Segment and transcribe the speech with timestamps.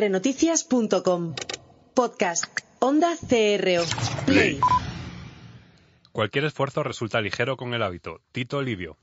[0.00, 1.34] crnoticias.com.
[1.92, 2.44] Podcast.
[2.78, 3.84] Onda CRO.
[4.24, 4.58] Play.
[6.10, 8.22] Cualquier esfuerzo resulta ligero con el hábito.
[8.32, 8.96] Tito Livio.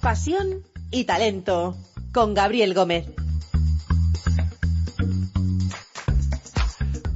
[0.00, 1.76] Pasión y talento.
[2.14, 3.04] Con Gabriel Gómez.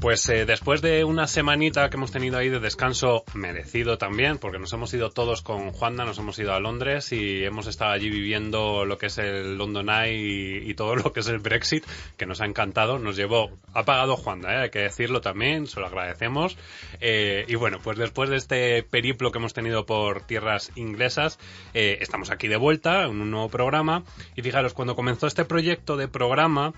[0.00, 4.58] Pues eh, después de una semanita que hemos tenido ahí de descanso merecido también, porque
[4.58, 8.08] nos hemos ido todos con Juanda, nos hemos ido a Londres y hemos estado allí
[8.08, 11.84] viviendo lo que es el London Eye y, todo lo que es el Brexit,
[12.16, 14.56] que nos ha encantado, nos llevó, ha pagado Juanda, ¿eh?
[14.62, 16.56] hay que decirlo también, se lo agradecemos.
[17.02, 21.38] Eh, y bueno, pues después de este periplo que hemos tenido por tierras inglesas,
[21.74, 24.04] estamos aquí de vuelta en un nuevo programa
[24.34, 26.72] y fijaros, cuando comenzó este proyecto de programa,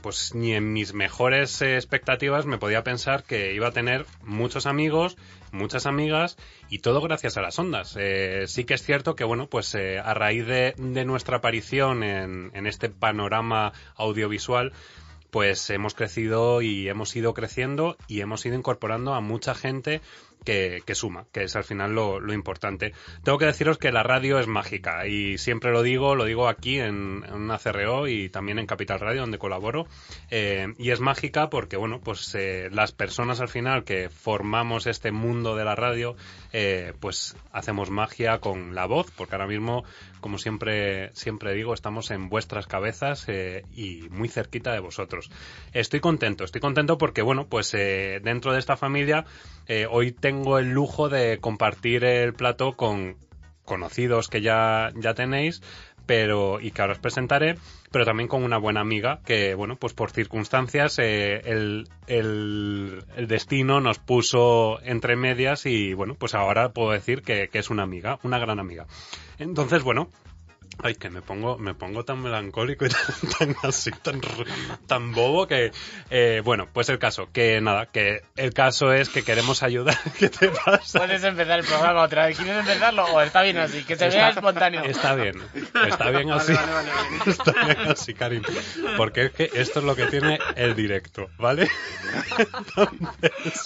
[0.00, 2.03] pues ni en mis mejores expectativas
[2.46, 5.16] me podía pensar que iba a tener muchos amigos,
[5.52, 6.36] muchas amigas
[6.68, 7.96] y todo gracias a las ondas.
[7.98, 10.74] Eh, sí que es cierto que, bueno, pues eh, a raíz de,
[11.04, 14.72] nuestra aparición en, en este panorama audiovisual,
[15.30, 20.00] pues hemos crecido y hemos ido creciendo y hemos ido incorporando a mucha gente
[20.44, 22.92] que, suma, que es al final lo, importante.
[23.22, 26.78] Tengo que deciros que la radio es mágica y siempre lo digo, lo digo aquí
[26.80, 29.86] en, en una CRO y también en Capital Radio donde colaboro
[30.30, 35.12] eh, y es mágica porque bueno pues eh, las personas al final que formamos este
[35.12, 36.16] mundo de la radio
[36.52, 39.84] eh, pues hacemos magia con la voz porque ahora mismo
[40.20, 45.30] como siempre siempre digo estamos en vuestras cabezas y muy cerquita de vosotros.
[45.74, 49.26] Estoy contento, estoy contento porque bueno pues dentro de esta familia
[49.90, 53.16] hoy tengo el lujo de compartir el plato con
[53.64, 55.62] conocidos que ya, ya tenéis,
[56.06, 57.56] pero y que ahora os presentaré,
[57.90, 63.80] pero también con una buena amiga que, bueno, pues por circunstancias eh, el, el, destino
[63.80, 68.18] nos puso entre medias y, bueno, pues ahora puedo decir que, que es una amiga,
[68.22, 68.86] una gran amiga.
[69.38, 70.08] Entonces, bueno,
[70.82, 72.88] Ay, que me pongo, me pongo tan melancólico y
[73.38, 74.20] tan, así, tan,
[74.86, 75.72] tan bobo que,
[76.10, 79.96] eh, bueno, pues el caso, que nada, que el caso es que queremos ayudar.
[80.18, 80.98] ¿Qué te pasa?
[80.98, 82.36] Puedes empezar el programa otra vez.
[82.36, 83.84] ¿Quieres empezarlo o está bien así?
[83.84, 84.82] Que se vea espontáneo.
[84.82, 85.36] Está bien,
[85.88, 86.52] está bien así.
[87.26, 88.42] está bien así, Karim.
[88.96, 91.68] Porque es que esto es lo que tiene el directo, ¿vale?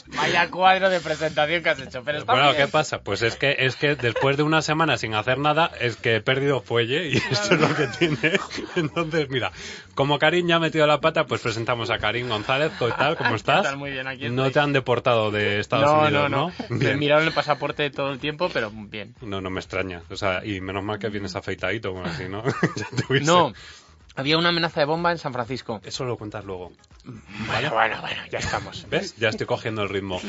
[0.09, 3.01] Vaya cuadro de presentación que has hecho, pero está Bueno, ¿qué pasa?
[3.01, 6.21] Pues es que, es que después de una semana sin hacer nada, es que he
[6.21, 8.39] perdido fuelle y esto es lo que tiene.
[8.77, 9.53] Entonces, mira,
[9.95, 12.73] como Karim ya ha metido la pata, pues presentamos a Karim González.
[12.79, 13.17] ¿Qué tal?
[13.17, 13.77] ¿Cómo estás?
[13.77, 16.49] Muy bien, aquí No te han deportado de Estados Unidos, ¿no?
[16.49, 16.53] ¿no?
[16.69, 19.15] Me miraron el pasaporte todo el tiempo, pero bien.
[19.21, 20.03] No, no me extraña.
[20.11, 22.43] O sea, y menos mal que vienes afeitadito, como así, ¿no?
[23.23, 23.53] no,
[24.19, 25.81] había una amenaza de bomba en San Francisco.
[25.85, 26.73] Eso lo cuentas luego.
[27.47, 28.85] Bueno, bueno, bueno, ya estamos.
[28.91, 29.17] ¿Ves?
[29.17, 30.21] Ya estoy cogiendo el ritmo.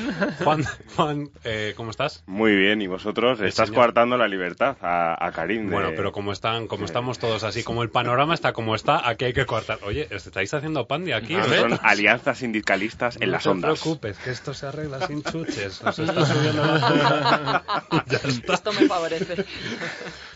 [0.44, 0.64] Juan,
[0.96, 2.24] Juan eh, ¿cómo estás?
[2.28, 3.42] Muy bien, ¿y vosotros?
[3.42, 5.72] Estás coartando la libertad a, Karim.
[5.72, 9.26] Bueno, pero como están, como estamos todos así, como el panorama está como está, aquí
[9.26, 9.80] hay que coartar.
[9.82, 13.70] Oye, estáis haciendo pandi aquí, no, Son alianzas sindicalistas en las ondas.
[13.70, 15.82] No te preocupes, que esto se arregla sin chuches.
[15.82, 17.64] Nos está subiendo la
[18.08, 18.54] ya está.
[18.54, 19.46] Esto me favorece.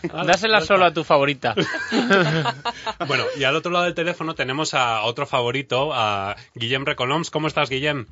[0.02, 1.54] Dásela solo a tu favorita.
[3.06, 7.30] bueno, y al otro lado del teléfono tenemos a otro favorito, a Guillem Recoloms.
[7.30, 8.06] ¿Cómo estás, Guillem?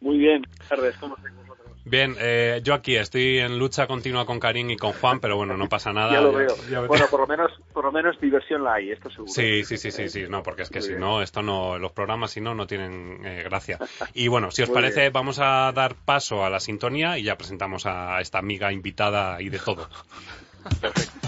[0.00, 0.96] Muy bien, buenas tardes.
[0.98, 1.52] ¿Cómo estáis vosotros?
[1.84, 5.56] Bien, eh, yo aquí estoy en lucha continua con Karim y con Juan, pero bueno,
[5.56, 6.12] no pasa nada.
[6.12, 6.86] ya lo veo.
[6.86, 9.32] bueno, por lo menos, por lo menos diversión la hay, esto seguro.
[9.32, 12.30] Sí, sí, sí, sí, sí, no, porque es que si no, esto no, los programas
[12.30, 13.78] si no, no tienen eh, gracia.
[14.14, 17.86] Y bueno, si os parece, vamos a dar paso a la sintonía y ya presentamos
[17.86, 19.88] a esta amiga invitada y de todo.
[20.80, 21.21] Perfecto.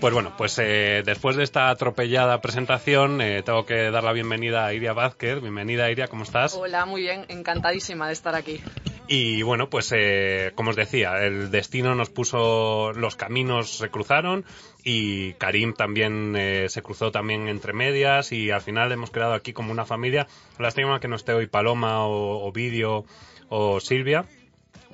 [0.00, 4.64] Pues bueno, pues eh, después de esta atropellada presentación, eh, tengo que dar la bienvenida
[4.64, 5.40] a Iria Vázquez.
[5.40, 6.54] Bienvenida, Iria, ¿cómo estás?
[6.54, 8.60] Hola, muy bien, encantadísima de estar aquí.
[9.08, 14.44] Y bueno, pues eh, como os decía, el destino nos puso, los caminos se cruzaron
[14.84, 16.36] y Karim también
[16.68, 20.28] se cruzó también entre medias y al final hemos creado aquí como una familia.
[20.60, 23.04] Lástima que no esté hoy Paloma o, o Vidio
[23.48, 24.26] o Silvia,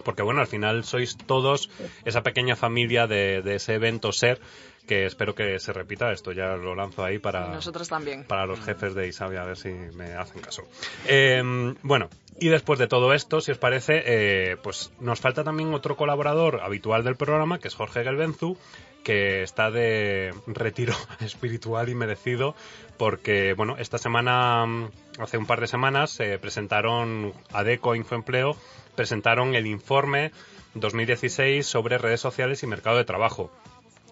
[0.03, 1.71] porque bueno, al final sois todos
[2.05, 4.41] esa pequeña familia de, de ese evento ser
[4.87, 6.13] que espero que se repita.
[6.13, 8.25] Esto ya lo lanzo ahí para, nosotros también.
[8.25, 10.65] para los jefes de Isabia, a ver si me hacen caso.
[11.07, 12.09] Em, bueno,
[12.39, 16.61] y después de todo esto, si os parece, eh, pues nos falta también otro colaborador
[16.63, 18.59] habitual del programa, que es Jorge Gelbenzu,
[19.03, 22.55] que está de retiro espiritual y merecido,
[22.97, 24.65] porque, bueno, esta semana,
[25.19, 28.57] hace un par de semanas, se presentaron ADECO Infoempleo,
[28.95, 30.33] presentaron el informe
[30.75, 33.51] 2016 sobre redes sociales y mercado de trabajo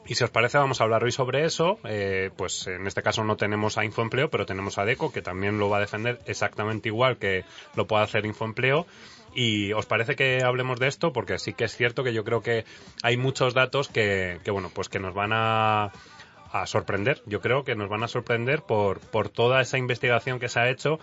[0.07, 1.79] Y si os parece, vamos a hablar hoy sobre eso.
[1.85, 5.59] Eh, pues en este caso no tenemos a Infoempleo, pero tenemos a DECO, que también
[5.59, 7.45] lo va a defender exactamente igual que
[7.77, 8.87] lo puede hacer Infoempleo.
[9.35, 12.43] Y os parece que hablemos de esto, porque sí que es cierto que yo creo
[12.43, 12.65] que
[13.03, 15.93] hay muchos datos que, que bueno, pues que nos van a,
[16.53, 17.23] a sorprender.
[17.27, 20.69] Yo creo que nos van a sorprender por, por toda esa investigación que se ha
[20.69, 20.99] hecho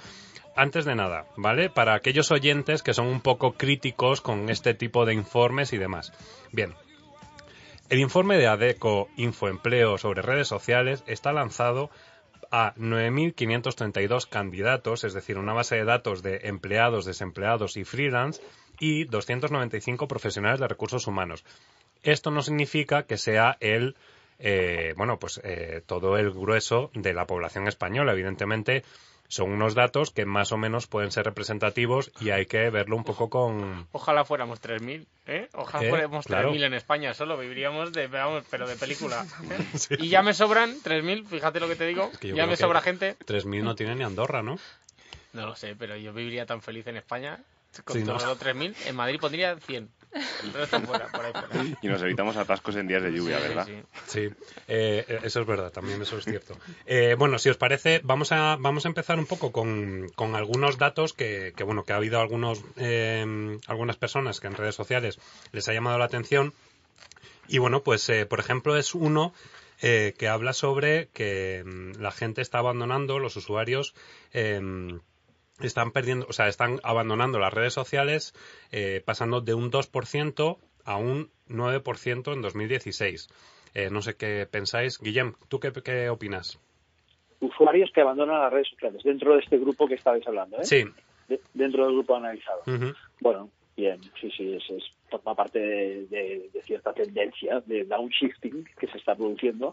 [0.59, 1.69] antes de nada, ¿vale?
[1.69, 6.11] Para aquellos oyentes que son un poco críticos con este tipo de informes y demás.
[6.51, 6.73] Bien.
[7.89, 11.89] El informe de ADECO Infoempleo sobre redes sociales está lanzado
[12.51, 18.41] a 9.532 candidatos, es decir, una base de datos de empleados, desempleados y freelance,
[18.79, 21.45] y 295 profesionales de recursos humanos.
[22.03, 23.95] Esto no significa que sea el,
[24.39, 28.11] eh, bueno, pues eh, todo el grueso de la población española.
[28.11, 28.83] Evidentemente,
[29.29, 33.03] son unos datos que más o menos pueden ser representativos y hay que verlo un
[33.03, 33.87] poco con...
[33.91, 35.47] Ojalá fuéramos 3.000, ¿eh?
[35.53, 36.51] Ojalá Eh, fuéramos claro.
[36.51, 39.25] 3.000 en España solo, viviríamos de, vamos, pero de película.
[39.91, 39.97] ¿eh?
[39.99, 43.15] Y ya me sobran 3.000, fíjate lo que te digo, que ya me sobra gente.
[43.25, 44.57] 3.000 no tiene ni Andorra, ¿no?
[45.33, 47.39] No lo sé, pero yo viviría tan feliz en España
[47.85, 48.17] con Sí, ¿no?
[48.17, 48.73] todos los 3.000.
[48.87, 49.87] En Madrid pondría 100.
[50.11, 51.25] Por
[51.57, 51.75] ahí.
[51.81, 53.65] Y nos evitamos atascos en días de lluvia, Sí, ¿verdad?
[53.67, 53.81] sí.
[54.07, 54.29] Sí,
[54.67, 56.57] eh, eso es verdad, también eso es cierto.
[56.85, 60.77] Eh, bueno, si os parece, vamos a, vamos a empezar un poco con, con algunos
[60.77, 65.19] datos que, que, bueno, que ha habido algunos, eh, algunas personas que en redes sociales
[65.51, 66.53] les ha llamado la atención.
[67.47, 69.33] Y bueno, pues, eh, por ejemplo, es uno
[69.81, 73.93] eh, que habla sobre que mm, la gente está abandonando, los usuarios,
[74.33, 74.99] em,
[75.67, 78.33] están perdiendo, o sea, están abandonando las redes sociales,
[78.71, 83.27] eh, pasando de un 2% a un 9% en 2016.
[83.75, 84.99] Eh, no sé qué pensáis.
[84.99, 86.59] Guillem, ¿tú qué, qué opinas?
[87.41, 90.65] Usuarios que abandonan las redes sociales dentro de este grupo que estabais hablando, ¿eh?
[90.65, 90.83] Sí.
[91.27, 92.61] De- dentro del grupo analizado.
[93.21, 98.65] Bueno, bien, sí, sí, es, es forma parte de, de- de cierta tendencia de downshifting
[98.79, 99.71] que se está produciendo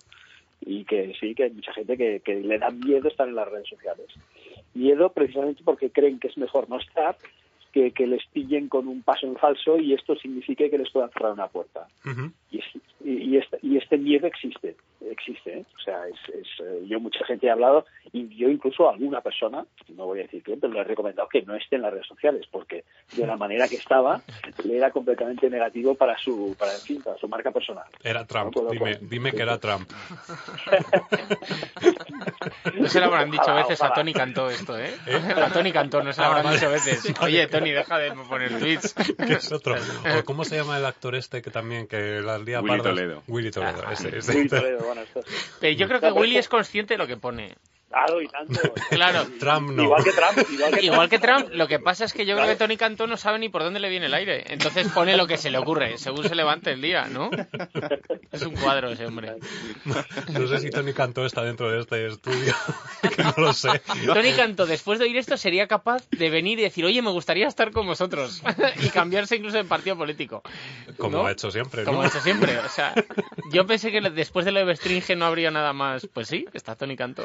[0.60, 3.48] y que sí, que hay mucha gente que, que le da miedo estar en las
[3.48, 4.06] redes sociales.
[4.76, 7.16] Miedo precisamente porque creen que es mejor no estar
[7.72, 11.10] que que les pillen con un paso en falso y esto signifique que les puedan
[11.10, 11.86] cerrar una puerta.
[12.50, 12.60] Y,
[13.04, 15.58] y este, y este miedo existe, existe.
[15.58, 15.64] ¿eh?
[15.76, 19.20] O sea, es, es, eh, yo mucha gente he hablado y yo incluso a alguna
[19.20, 21.92] persona, no voy a decir quién, pero le he recomendado que no esté en las
[21.92, 22.84] redes sociales porque
[23.16, 24.20] de la manera que estaba
[24.64, 27.84] le era completamente negativo para su, para, en fin, para su marca personal.
[28.02, 28.54] Era Trump.
[28.56, 29.88] No Dime, dime que era Trump.
[32.74, 33.92] No se lo habrán dicho Ojalá, veces a.
[33.92, 34.92] Tony Cantó esto, ¿eh?
[35.36, 36.56] A Tony Cantó no se lo Ah, habrán vale.
[36.58, 37.14] dicho veces.
[37.20, 38.94] Oye, Tony, deja de poner tweets.
[38.94, 39.74] que es otro.
[39.74, 42.94] O ¿Cómo se llama el actor este que también que las lía Willy pardas?
[42.94, 43.22] Toledo.
[43.28, 43.82] Willy Toledo.
[43.86, 44.32] Ah, ese, ese.
[44.32, 44.85] Sí, Toledo,
[45.60, 47.54] Pero yo creo que Willy es consciente de lo que pone.
[47.96, 48.60] Claro, y tanto.
[48.90, 49.26] Claro.
[49.38, 49.84] Trump no.
[49.84, 52.48] Igual que Trump, igual que Igual que Trump, lo que pasa es que yo creo
[52.48, 54.44] que Tony Cantó no sabe ni por dónde le viene el aire.
[54.48, 57.30] Entonces pone lo que se le ocurre, según se levante el día, ¿no?
[58.32, 59.36] Es un cuadro ese hombre.
[59.84, 62.54] No sé si Tony Cantó está dentro de este estudio.
[63.16, 63.80] que no lo sé.
[64.04, 67.46] Tony Cantó, después de oír esto, sería capaz de venir y decir, oye, me gustaría
[67.46, 68.42] estar con vosotros.
[68.82, 70.42] y cambiarse incluso de partido político.
[70.98, 71.26] Como ¿No?
[71.26, 71.90] ha hecho siempre, ¿no?
[71.90, 72.58] Como ha hecho siempre.
[72.58, 72.94] O sea,
[73.52, 76.08] yo pensé que después de lo de Bestringe no habría nada más.
[76.12, 77.24] Pues sí, está Tony Cantó.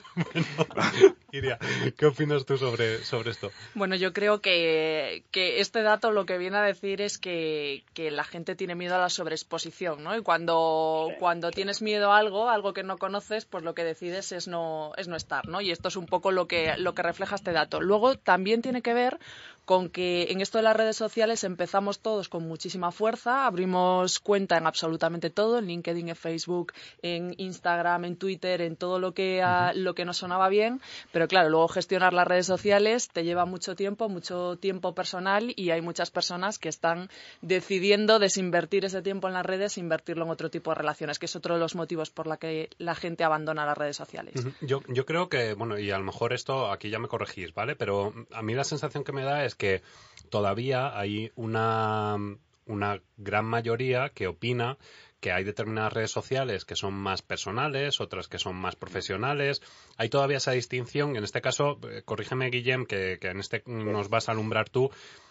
[1.31, 1.57] Iria,
[1.97, 3.51] ¿qué opinas tú sobre, sobre esto?
[3.73, 8.11] Bueno, yo creo que, que este dato lo que viene a decir es que, que
[8.11, 10.15] la gente tiene miedo a la sobreexposición, ¿no?
[10.17, 14.31] Y cuando, cuando tienes miedo a algo, algo que no conoces, pues lo que decides
[14.33, 15.61] es no, es no estar, ¿no?
[15.61, 17.79] Y esto es un poco lo que, lo que refleja este dato.
[17.79, 19.17] Luego también tiene que ver
[19.63, 24.57] con que en esto de las redes sociales empezamos todos con muchísima fuerza, abrimos cuenta
[24.57, 29.41] en absolutamente todo, en LinkedIn, en Facebook, en Instagram, en Twitter, en todo lo que,
[29.41, 30.81] a- lo que nos sonaba bien,
[31.11, 35.71] pero claro, luego gestionar las redes sociales te lleva mucho tiempo, mucho tiempo personal y
[35.71, 37.09] hay muchas personas que están
[37.41, 41.25] decidiendo desinvertir ese tiempo en las redes e invertirlo en otro tipo de relaciones, que
[41.25, 44.35] es otro de los motivos por la que la gente abandona las redes sociales.
[44.61, 47.75] Yo, yo creo que, bueno, y a lo mejor esto aquí ya me corregís, ¿vale?
[47.75, 49.81] Pero a mí la sensación que me da es que
[50.29, 52.17] todavía hay una,
[52.65, 54.77] una gran mayoría que opina
[55.21, 59.61] que hay determinadas redes sociales que son más personales, otras que son más profesionales.
[59.97, 61.15] Hay todavía esa distinción.
[61.15, 64.89] En este caso, eh, corrígeme, Guillem, que, que en este nos vas a alumbrar tú.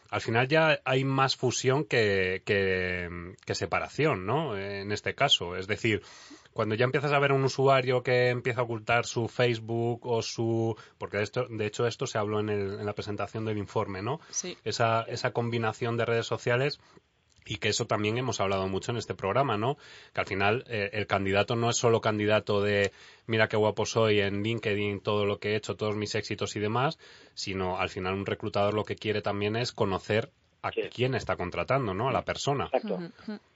[0.09, 4.57] Al final ya hay más fusión que, que, que separación, ¿no?
[4.59, 5.55] En este caso.
[5.55, 6.03] Es decir,
[6.53, 10.77] cuando ya empiezas a ver un usuario que empieza a ocultar su Facebook o su...
[10.99, 14.03] Porque de, esto, de hecho esto se habló en, el- en la presentación del informe,
[14.03, 14.21] ¿no?
[14.31, 14.57] Sí.
[14.65, 16.81] Esa, esa combinación de redes sociales
[17.47, 19.77] y que eso también hemos hablado mucho en este programa, ¿no?
[20.15, 22.93] Que al final eh, el candidato no es solo candidato de
[23.27, 26.61] mira qué guapo soy en LinkedIn, todo lo que he hecho, todos mis éxitos y
[26.61, 26.99] demás,
[27.35, 30.31] sino al final un reclutador lo que quiere también es conocer
[30.63, 30.83] a Sí.
[30.95, 32.09] quién está contratando, ¿no?
[32.09, 32.67] A la persona.
[32.67, 32.99] Exacto.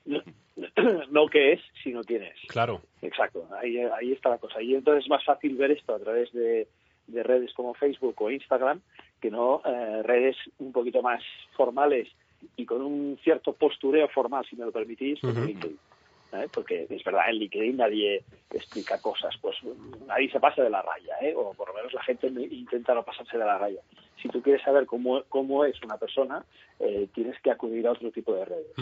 [0.06, 0.22] No,
[1.10, 2.36] no qué es, sino quién es.
[2.48, 2.80] Claro.
[3.02, 4.62] Exacto, ahí, ahí está la cosa.
[4.62, 6.66] Y entonces es más fácil ver esto a través de,
[7.06, 8.80] de redes como Facebook o Instagram
[9.20, 11.22] que no eh, redes un poquito más
[11.56, 12.08] formales
[12.56, 15.78] y con un cierto postureo formal, si me lo permitís, como LinkedIn.
[16.32, 16.48] ¿eh?
[16.52, 19.56] Porque es verdad, en LinkedIn nadie explica cosas, pues
[20.06, 21.34] nadie se pasa de la raya, ¿eh?
[21.36, 23.80] o por lo menos la gente intenta no pasarse de la raya.
[24.20, 26.44] Si tú quieres saber cómo, cómo es una persona,
[26.78, 28.72] eh, tienes que acudir a otro tipo de redes.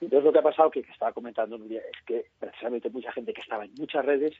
[0.00, 3.32] Entonces lo que ha pasado, que, que estaba comentando día es que precisamente mucha gente
[3.32, 4.34] que estaba en muchas redes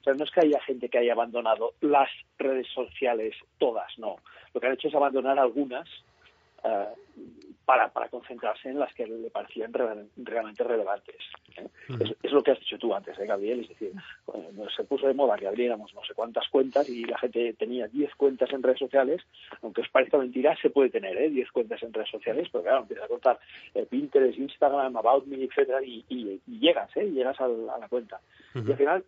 [0.00, 2.08] o sea, no es que haya gente que haya abandonado las
[2.38, 4.16] redes sociales todas, no.
[4.54, 5.86] Lo que han hecho es abandonar algunas
[6.64, 6.86] eh,
[7.70, 11.14] para, para concentrarse en las que le parecían realmente relevantes.
[11.56, 11.68] ¿eh?
[12.20, 13.60] es, lo que has dicho tú antes, ¿eh, Gabriel?
[13.60, 13.92] Es decir,
[14.76, 18.14] se puso de moda que abriéramos no sé cuántas cuentas y la gente tenía 10
[18.16, 19.22] cuentas en redes sociales,
[19.62, 21.30] aunque os parezca mentira, se puede tener ¿eh?
[21.30, 23.38] 10 cuentas en redes sociales, pero claro, empiezas a contar
[23.74, 27.08] eh, Pinterest, Instagram, About Me, etcétera, y, y, llegas, ¿eh?
[27.08, 28.20] llegas a la, cuenta.
[28.54, 29.04] Y al final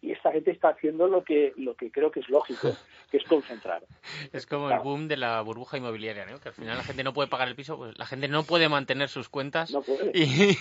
[0.00, 2.76] y esta gente está haciendo lo que lo que creo que es lógico,
[3.10, 3.82] que es concentrar.
[4.32, 6.38] Es como el boom de la burbuja inmobiliaria, ¿no?
[6.40, 8.68] Que al final la gente no puede pagar el piso, pues la gente no puede
[8.68, 9.72] mantener sus cuentas
[10.14, 10.56] y,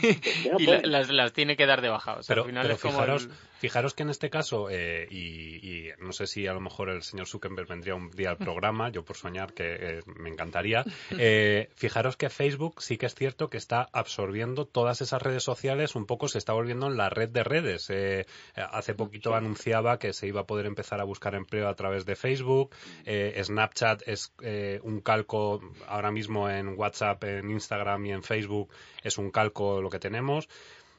[0.83, 2.19] las, tiene que dar de baja.
[2.27, 2.45] pero,
[2.77, 7.03] fijaros, fijaros que en este caso, eh, y, no sé si a lo mejor el
[7.03, 10.83] señor Zuckerberg vendría un día al programa, yo por soñar que eh, me encantaría,
[11.17, 15.95] eh, fijaros que Facebook sí que es cierto que está absorbiendo todas esas redes sociales,
[15.95, 17.91] un poco se está volviendo en la red de redes.
[18.55, 22.15] hace poco anunciaba que se iba a poder empezar a buscar empleo a través de
[22.15, 22.75] Facebook.
[23.05, 28.69] Eh, Snapchat es eh, un calco ahora mismo en WhatsApp, en Instagram y en Facebook
[29.03, 30.47] es un calco lo que tenemos.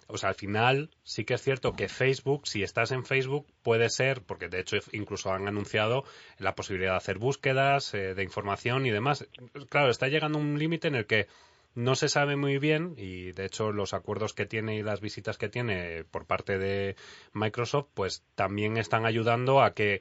[0.08, 3.88] O sea, al final sí que es cierto que Facebook, si estás en Facebook, puede
[3.88, 6.04] ser, porque de hecho incluso han anunciado
[6.38, 9.26] la posibilidad de hacer búsquedas eh, de información y demás.
[9.70, 11.28] Claro, está llegando un límite en el que
[11.74, 15.38] no se sabe muy bien y de hecho los acuerdos que tiene y las visitas
[15.38, 16.96] que tiene por parte de
[17.32, 20.00] Microsoft pues también están ayudando a que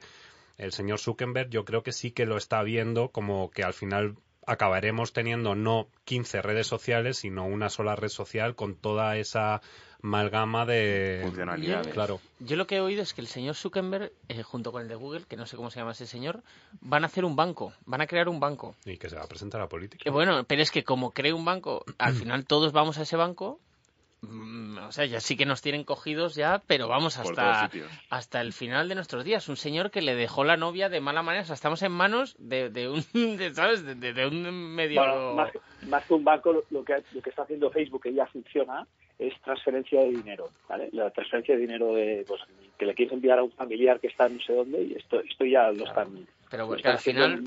[0.58, 4.16] el señor Zuckerberg yo creo que sí que lo está viendo como que al final
[4.46, 9.60] acabaremos teniendo no 15 redes sociales, sino una sola red social con toda esa
[10.02, 11.92] amalgama de funcionalidades.
[11.92, 12.20] Claro.
[12.40, 14.96] Yo lo que he oído es que el señor Zuckerberg, eh, junto con el de
[14.96, 16.42] Google, que no sé cómo se llama ese señor,
[16.80, 18.74] van a hacer un banco, van a crear un banco.
[18.84, 20.02] Y que se va a presentar a política.
[20.04, 23.16] Eh, bueno, pero es que como cree un banco, al final todos vamos a ese
[23.16, 23.60] banco
[24.22, 27.70] o sea, ya sí que nos tienen cogidos ya, pero vamos hasta,
[28.08, 29.48] hasta el final de nuestros días.
[29.48, 31.42] Un señor que le dejó la novia de mala manera.
[31.42, 33.02] O sea, estamos en manos de, de un,
[33.54, 33.84] ¿sabes?
[33.84, 35.34] De, un medio...
[35.34, 38.86] más, que un banco, lo que, lo que está haciendo Facebook, que ya funciona,
[39.18, 40.88] es transferencia de dinero, ¿vale?
[40.92, 42.40] La transferencia de dinero de, pues,
[42.78, 45.44] que le quieres enviar a un familiar que está no sé dónde y esto, esto
[45.44, 47.44] ya lo están pero al final,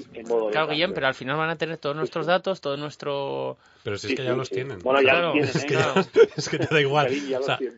[0.51, 3.55] claro, Guillem, pero al final van a tener todos nuestros datos, todo nuestro...
[3.83, 4.79] Pero si es que ya los tienen.
[4.79, 5.77] Bueno, ya los tienen, es, que
[6.37, 7.13] es que te da igual.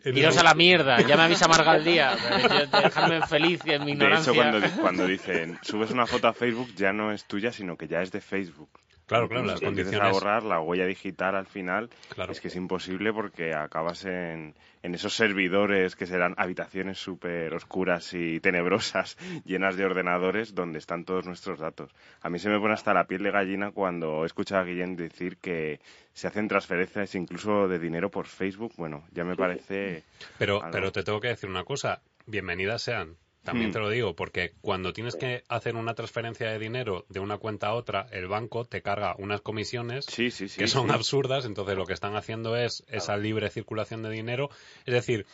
[0.05, 2.15] Iros a la mierda, ya me avisa Marga al día.
[2.71, 4.31] Dejarme feliz y en mi ignorancia.
[4.31, 7.75] De hecho, cuando, cuando dicen, subes una foto a Facebook, ya no es tuya, sino
[7.75, 8.69] que ya es de Facebook.
[9.07, 10.01] Claro, claro, las condiciones.
[10.01, 11.89] a borrar la huella digital al final,
[12.29, 18.13] es que es imposible porque acabas en, en esos servidores que serán habitaciones súper oscuras
[18.13, 21.89] y tenebrosas, llenas de ordenadores, donde están todos nuestros datos.
[22.21, 24.97] A mí se me pone hasta la piel de gallina cuando he escuchado a Guillén
[24.97, 25.79] decir que
[26.11, 28.73] se hacen transferencias incluso de dinero por Facebook.
[28.75, 30.03] Bueno, ya me parece.
[30.37, 32.01] Pero, pero te tengo que decir una cosa.
[32.25, 33.15] Bienvenidas sean
[33.47, 33.73] también mm.
[33.73, 37.67] te lo digo, porque cuando tienes que hacer una transferencia de dinero de una cuenta
[37.67, 42.17] a otra, el banco te carga unas comisiones que son absurdas, entonces lo que están
[42.17, 44.49] haciendo es esa libre circulación de dinero.
[44.85, 45.25] Es decir,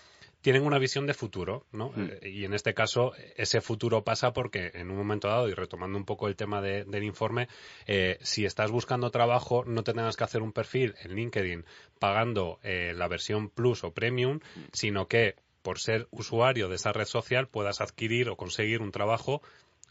[0.41, 1.89] tienen una visión de futuro, ¿no?
[1.95, 2.09] Mm.
[2.21, 5.97] Eh, y en este caso, ese futuro pasa porque en un momento dado, y retomando
[5.97, 7.47] un poco el tema del informe,
[7.87, 11.65] eh, si estás buscando trabajo, no te tengas que hacer un perfil en LinkedIn
[11.97, 14.59] pagando eh, la versión Plus o Premium, mm.
[14.71, 19.41] sino que por ser usuario de esa red social puedas adquirir o conseguir un trabajo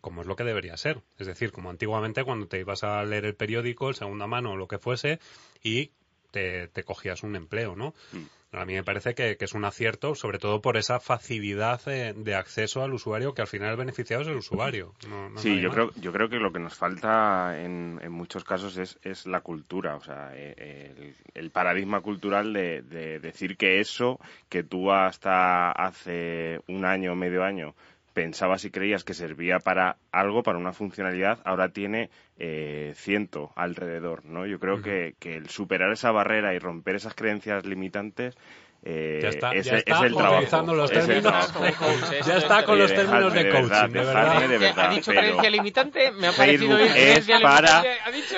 [0.01, 1.01] como es lo que debería ser.
[1.19, 4.57] Es decir, como antiguamente cuando te ibas a leer el periódico, el segunda mano o
[4.57, 5.21] lo que fuese,
[5.63, 5.93] y
[6.33, 7.95] te, cogías un empleo, ¿no?
[8.13, 8.25] Mm.
[8.55, 12.83] A mí me parece que, es un acierto, sobre todo por esa facilidad de, acceso
[12.83, 14.93] al usuario, que al final el beneficiado es el usuario.
[15.37, 18.99] sí, yo creo, yo creo que lo que nos falta en, en muchos casos es,
[19.03, 24.21] es, la cultura, o sea, eh, el, paradigma cultural de, de, decir que eso
[24.51, 27.75] que tú hasta hace un año, medio año,
[28.13, 34.25] pensabas y creías que servía para algo, para una funcionalidad, ahora tiene eh, ciento alrededor,
[34.25, 34.47] ¿no?
[34.47, 38.37] Yo creo que, que, el superar esa barrera y romper esas creencias limitantes
[38.85, 40.75] eh, ya está, es, ya está es el trabajo.
[40.75, 41.55] Los términos,
[42.27, 44.49] ya está con los términos de, coaching, de verdad.
[44.49, 44.87] De verdad.
[44.87, 46.11] ¿Ha dicho creencia limitante?
[46.11, 47.85] Me ha Facebook es para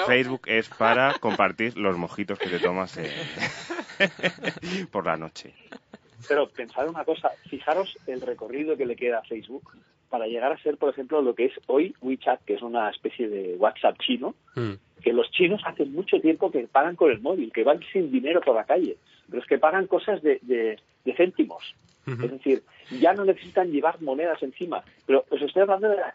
[0.06, 3.10] Facebook es para compartir los mojitos que te tomas eh,
[4.90, 5.54] por la noche.
[6.28, 9.70] Pero pensad una cosa, fijaros el recorrido que le queda a Facebook
[10.08, 13.28] para llegar a ser, por ejemplo, lo que es hoy WeChat, que es una especie
[13.28, 15.02] de WhatsApp chino, mm.
[15.02, 18.40] que los chinos hace mucho tiempo que pagan con el móvil, que van sin dinero
[18.40, 18.96] por la calle,
[19.28, 20.78] pero es que pagan cosas de, de,
[21.16, 21.74] céntimos.
[22.06, 22.62] Es decir,
[23.00, 24.84] ya no necesitan llevar monedas encima.
[25.06, 26.14] Pero os estoy hablando de la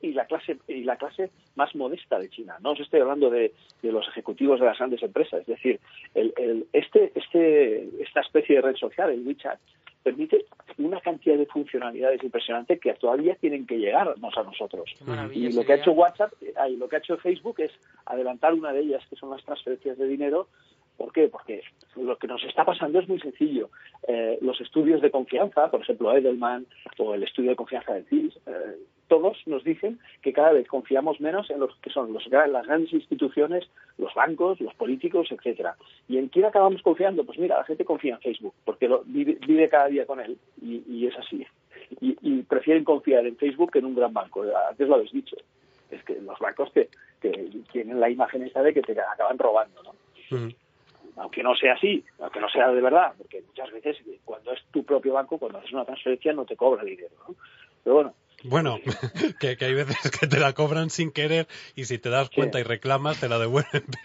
[0.00, 2.56] y la clase y la clase más modesta de China.
[2.60, 3.52] No os estoy hablando de,
[3.82, 5.40] los ejecutivos de las grandes empresas.
[5.40, 5.80] Es decir,
[6.14, 9.58] el, este, este, esta especie de red social, el WeChat,
[10.02, 10.46] permite
[10.78, 14.90] una cantidad de funcionalidades impresionantes que todavía tienen que llegarnos a nosotros.
[15.32, 17.72] Y lo que ha hecho WhatsApp, y lo que ha hecho Facebook es
[18.06, 20.48] adelantar una de ellas, que son las transferencias de dinero,
[20.98, 21.28] ¿Por qué?
[21.28, 21.62] Porque
[21.96, 23.70] lo que nos está pasando es muy sencillo.
[24.06, 26.66] Eh, los estudios de confianza, por ejemplo Edelman
[26.98, 28.76] o el estudio de confianza de CIS, eh,
[29.06, 32.92] todos nos dicen que cada vez confiamos menos en los que son los, las grandes
[32.92, 35.76] instituciones, los bancos, los políticos, etcétera.
[36.08, 37.24] ¿Y en quién acabamos confiando?
[37.24, 41.06] Pues mira, la gente confía en Facebook, porque lo, vive, cada día con él y,
[41.06, 41.46] es así.
[42.00, 44.44] Y, prefieren confiar en Facebook que en un gran banco.
[44.68, 45.36] Antes lo habéis dicho.
[45.90, 46.88] Es que los bancos que,
[47.72, 50.48] tienen la imagen esta de que te acaban robando, ¿no?
[51.18, 54.84] Aunque no sea así, aunque no sea de verdad, porque muchas veces cuando es tu
[54.84, 57.34] propio banco, cuando haces una transferencia no te cobra dinero, ¿no?
[57.82, 58.14] Pero bueno.
[58.44, 58.78] Bueno,
[59.40, 62.62] que, hay veces que te la cobran sin querer y si te das cuenta y
[62.62, 63.84] reclamas te la devuelven,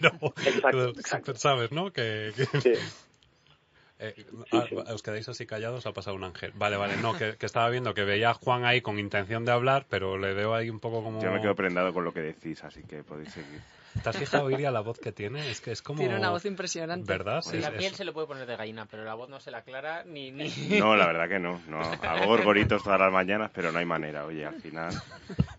[0.62, 1.92] pero exacto, sabes, ¿no?
[1.92, 2.32] Que,
[4.00, 6.50] eh, ah, os quedáis así callados, ha pasado un ángel.
[6.56, 9.86] Vale, vale, no, que, estaba viendo que veía a Juan ahí con intención de hablar,
[9.88, 11.22] pero le veo ahí un poco como...
[11.22, 13.60] Yo me quedo prendado con lo que decís, así que podéis seguir.
[14.02, 15.50] ¿Te has fijado, Iria, la voz que tiene?
[15.50, 15.98] Es que es como...
[15.98, 17.06] Tiene una voz impresionante.
[17.06, 17.42] ¿Verdad?
[17.42, 19.58] Sí, la piel se le puede poner de gallina, pero la voz no se la
[19.58, 20.30] aclara ni...
[20.30, 20.48] ni...
[20.78, 21.60] No, la verdad que no.
[21.68, 21.80] no.
[21.80, 24.24] Hago gorgoritos todas las mañanas, pero no hay manera.
[24.24, 24.92] Oye, al final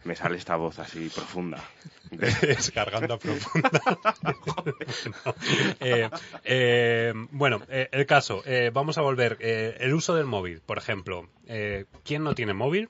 [0.03, 1.63] me sale esta voz así profunda.
[2.11, 3.69] Descargando profunda.
[5.79, 6.09] Eh,
[6.43, 8.43] eh, bueno, eh, el caso.
[8.73, 9.37] vamos a volver.
[9.39, 11.27] el uso del móvil, por ejemplo.
[12.03, 12.89] ¿Quién no tiene móvil?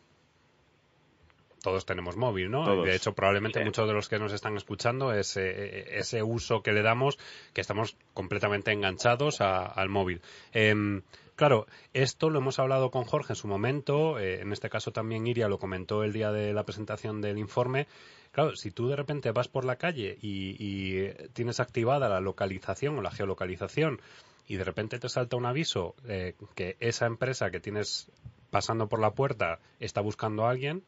[1.66, 2.84] Todos tenemos móvil, ¿no?
[2.84, 6.84] De hecho, probablemente muchos de los que nos están escuchando es ese uso que le
[6.84, 7.18] damos,
[7.54, 10.22] que estamos completamente enganchados al móvil.
[10.54, 11.02] Em,
[11.36, 15.26] claro, esto lo hemos hablado con Jorge en su momento, eh, en este caso también
[15.26, 17.88] Iria lo comentó el día de la presentación del informe.
[18.32, 23.02] Claro, si tú de repente vas por la calle y, tienes activada la localización o
[23.02, 24.00] la geolocalización
[24.48, 28.12] y de repente te salta un aviso eh, que esa empresa que tienes
[28.56, 30.86] pasando por la puerta está buscando a alguien,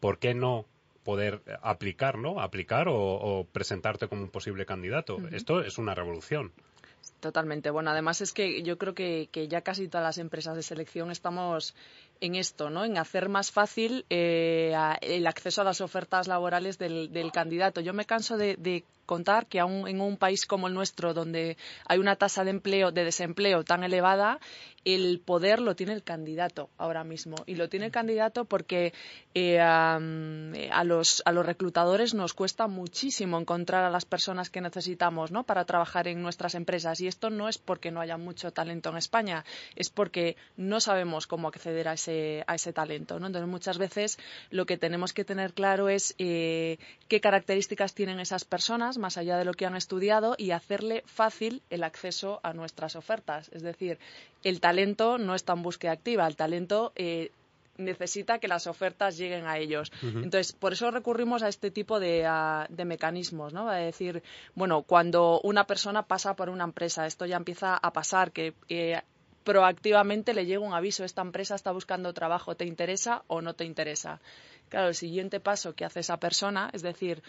[0.00, 0.64] ¿por qué no
[1.04, 2.40] poder aplicar, ¿no?
[2.40, 5.18] Aplicar o, presentarte como un posible candidato.
[5.30, 6.50] Esto es una revolución.
[7.20, 7.70] Totalmente.
[7.70, 11.76] Bueno, además es que yo creo que, ya casi todas las empresas de selección estamos
[12.20, 12.84] en esto, ¿no?
[12.84, 17.80] En hacer más fácil eh, el acceso a las ofertas laborales del, candidato.
[17.80, 21.56] Yo me canso de, de contar que aún en un país como el nuestro, donde
[21.86, 24.38] hay una tasa de empleo, de desempleo tan elevada,
[24.86, 27.36] el poder lo tiene el candidato ahora mismo.
[27.46, 28.92] Y lo tiene el candidato porque
[29.34, 29.98] eh, a,
[30.84, 35.42] los, a los reclutadores nos cuesta muchísimo encontrar a las personas que necesitamos ¿no?
[35.42, 37.00] para trabajar en nuestras empresas.
[37.00, 41.26] Y esto no es porque no haya mucho talento en España, es porque no sabemos
[41.26, 43.16] cómo acceder a ese, a ese talento.
[43.16, 44.18] Entonces, muchas veces
[44.50, 48.44] lo que tenemos que tener claro es eh, qué características tienen esas
[48.96, 52.96] personas más allá de lo que han estudiado y hacerle fácil el acceso a nuestras
[52.96, 53.50] ofertas.
[53.52, 53.98] Es decir,
[54.42, 57.30] el talento no está en búsqueda activa, el talento eh,
[57.78, 59.92] necesita que las ofertas lleguen a ellos.
[60.02, 62.26] Entonces, por eso recurrimos a este tipo de,
[62.84, 63.68] mecanismos, ¿no?
[63.68, 64.22] A decir,
[64.54, 68.54] bueno, cuando una persona pasa por una empresa, esto ya empieza a pasar, que
[69.46, 73.64] proactivamente le llega un aviso, esta empresa está buscando trabajo, ¿te interesa o no te
[73.64, 74.18] interesa?
[74.68, 77.22] Claro, el siguiente paso que hace esa persona es decir,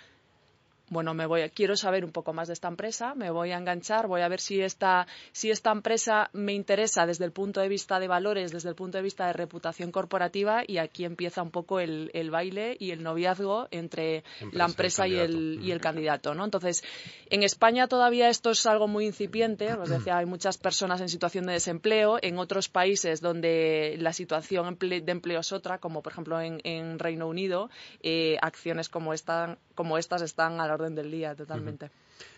[0.90, 4.08] bueno, me voy, quiero saber un poco más de esta empresa, me voy a enganchar,
[4.08, 8.00] voy a ver si esta, si esta empresa me interesa desde el punto de vista
[8.00, 11.80] de valores, desde el punto de vista de reputación corporativa y aquí empieza un poco
[11.80, 16.46] el, baile y el noviazgo entre la empresa y el, y el candidato, ¿no?
[16.46, 16.84] Entonces,
[17.30, 21.46] en España todavía esto es algo muy incipiente, os decía, hay muchas personas en situación
[21.46, 26.40] de desempleo, en otros países donde la situación de empleo es otra, como por ejemplo
[26.40, 27.70] en, Reino Unido,
[28.02, 31.90] eh, acciones como, esta, como estas están a la orden del día totalmente.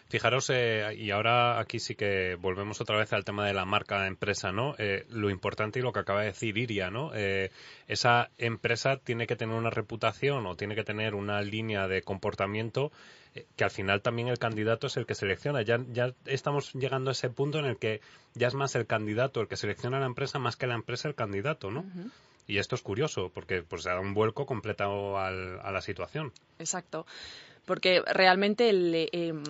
[0.09, 4.01] Fijaros, eh, y ahora aquí sí que volvemos otra vez al tema de la marca
[4.01, 4.73] de empresa, ¿no?
[4.79, 7.11] Eh, lo importante y lo que acaba de decir Iria, ¿no?
[7.13, 7.51] Eh,
[7.87, 12.91] esa empresa tiene que tener una reputación o tiene que tener una línea de comportamiento
[13.55, 15.61] que al final también el candidato es el que selecciona.
[15.61, 18.01] Ya, ya estamos llegando a ese punto en el que
[18.33, 21.13] ya es más el candidato el que selecciona la empresa más que la empresa el
[21.13, 21.85] candidato, ¿no?
[22.47, 26.33] Y esto es curioso porque pues se da un vuelco completo a la situación.
[26.57, 27.05] Exacto
[27.69, 29.43] porque realmente el, em,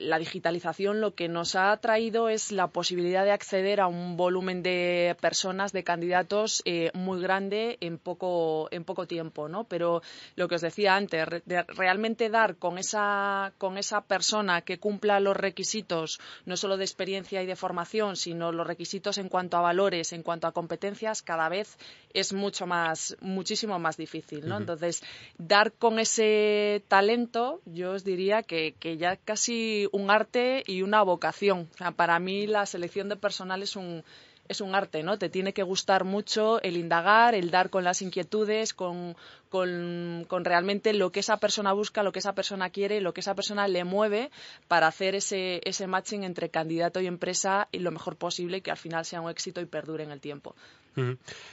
[0.00, 4.62] la digitalización lo que nos ha traído es la posibilidad de acceder a un volumen
[4.62, 9.64] de personas, de candidatos eh, muy grande en poco, en poco tiempo, ¿no?
[9.64, 10.02] Pero
[10.34, 15.18] lo que os decía antes, de realmente dar con esa, con esa persona que cumpla
[15.18, 19.62] los requisitos, no solo de experiencia y de formación, sino los requisitos en cuanto a
[19.62, 21.78] valores, en cuanto a competencias, cada vez
[22.12, 24.58] es mucho más, muchísimo más difícil, ¿no?
[24.58, 25.02] Entonces,
[25.38, 31.02] dar con ese talento, yo os diría que, que ya casi un arte y una
[31.02, 31.68] vocación.
[31.96, 34.04] para mí la selección de personal es un,
[34.48, 35.18] es un arte, ¿no?
[35.18, 39.16] Te tiene que gustar mucho el indagar, el dar con las inquietudes, con,
[39.48, 43.34] con, realmente lo que esa persona busca, lo que esa persona quiere, lo que esa
[43.34, 44.30] persona le mueve
[44.68, 48.70] para hacer ese, ese matching entre candidato y empresa y lo mejor posible y que
[48.70, 50.54] al final sea un éxito y perdure en el tiempo.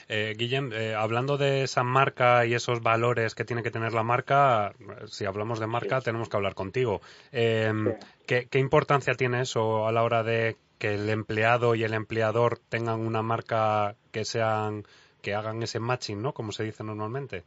[0.08, 4.03] Eh, Guillem, eh, hablando de esa marca y esos valores que tiene que tener la
[4.03, 4.73] marca,
[5.08, 7.01] si hablamos de marca tenemos que hablar contigo.
[7.32, 7.93] Em,
[8.25, 13.00] ¿qué, importancia tiene eso a la hora de que el empleado y el empleador tengan
[13.00, 14.84] una marca que sean
[15.22, 16.34] que hagan ese matching, ¿no?
[16.34, 17.43] Como se dice normalmente.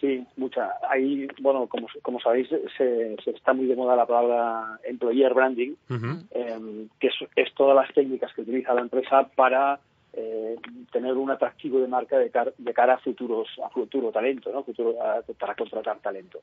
[0.00, 0.72] Sí, mucha.
[0.90, 6.88] Ahí, bueno, como, como sabéis, se, está muy de moda la palabra employer branding, em,
[6.98, 9.78] que es, es, todas las técnicas que utiliza la empresa para
[10.14, 10.56] eh,
[10.90, 14.64] tener un atractivo de marca de, de, cara a futuros a futuro talento, ¿no?
[14.64, 14.96] Futuro,
[15.38, 16.40] para contratar talento.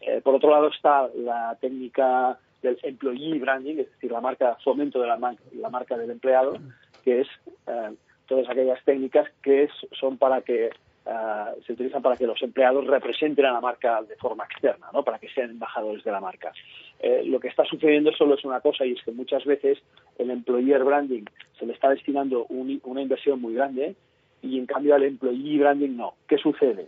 [0.00, 5.00] Eh, por otro lado está la técnica del employee branding, es decir, la marca fomento
[5.00, 6.56] de la, la marca del empleado,
[7.04, 7.28] que es
[7.66, 7.94] eh,
[8.26, 10.70] todas aquellas técnicas que son para que
[11.06, 15.04] eh, se utilizan para que los empleados representen a la marca de forma externa, ¿no?
[15.04, 16.52] para que sean embajadores de la marca.
[16.98, 19.78] Eh, lo que está sucediendo solo es una cosa y es que muchas veces
[20.16, 21.24] el employer branding
[21.58, 23.94] se le está destinando una inversión muy grande
[24.40, 26.14] y en cambio al employee branding no.
[26.26, 26.86] ¿Qué sucede?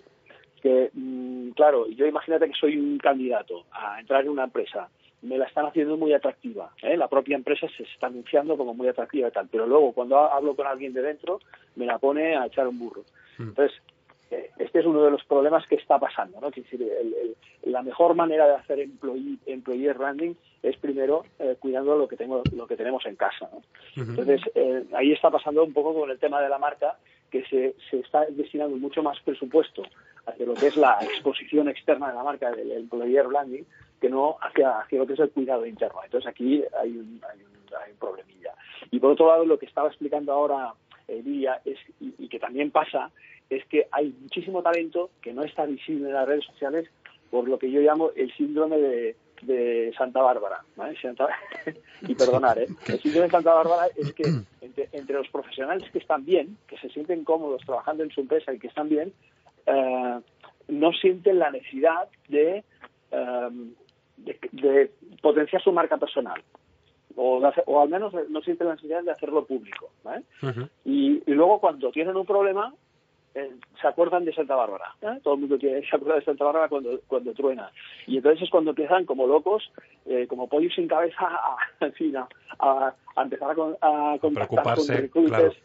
[0.63, 4.89] Que, mm, claro, yo imagínate que soy un candidato a entrar en una empresa
[5.23, 6.73] me la están haciendo muy atractiva.
[6.83, 6.97] ¿eh?
[6.97, 10.55] La propia empresa se está anunciando como muy atractiva y tal, pero luego cuando hablo
[10.55, 11.41] con alguien de dentro
[11.75, 13.03] me la pone a echar un burro.
[13.39, 13.43] Mm.
[13.49, 13.81] Entonces,
[14.59, 16.41] este es uno de los problemas que está pasando.
[16.41, 16.51] ¿no?
[17.65, 22.43] la mejor manera de hacer employee, employee branding es primero eh, cuidando lo que, tengo,
[22.55, 23.49] lo que tenemos en casa.
[23.97, 26.99] Entonces, eh, ahí está pasando un poco con el tema de la marca,
[27.31, 29.83] que se, se está destinando mucho más presupuesto
[30.27, 33.65] hacia lo que es la exposición externa de la marca del employer branding
[34.01, 36.01] que no hacia, hacia lo que es el cuidado interno.
[36.05, 38.55] Entonces, aquí hay un, hay un, hay un problemilla.
[38.91, 40.73] Y por otro lado, lo que estaba explicando ahora
[41.09, 43.11] Lidia es, y que también pasa
[43.49, 46.89] es que hay muchísimo talento que no está visible en las redes sociales
[47.31, 49.17] por lo que yo llamo el síndrome de,
[49.99, 50.63] Santa Bárbara.
[52.03, 52.67] y perdonar, ¿eh?
[52.89, 54.25] el síndrome de Santa Bárbara es que
[54.93, 58.59] entre, los profesionales que están bien, que se sienten cómodos trabajando en su empresa y
[58.59, 59.13] que están bien,
[59.67, 60.21] eh,
[60.69, 62.65] no sienten la necesidad de,
[63.11, 63.51] eh,
[64.17, 64.91] de,
[65.23, 66.43] potenciar su marca personal.
[67.17, 69.91] O, o, al menos no sienten la necesidad de hacerlo público.
[70.85, 72.75] y, luego cuando tienen un problema,
[73.35, 73.51] eh,
[73.81, 74.95] se acuerdan de Santa Bárbara.
[75.03, 75.19] ¿eh?
[75.23, 77.71] Todo el mundo se acuerda de Santa Bárbara cuando, cuando truena.
[78.07, 79.71] Y entonces es cuando empiezan como locos,
[80.07, 85.57] eh, como pollos sin cabeza, a, en fin, a, empezar a, a contactar con recruiters.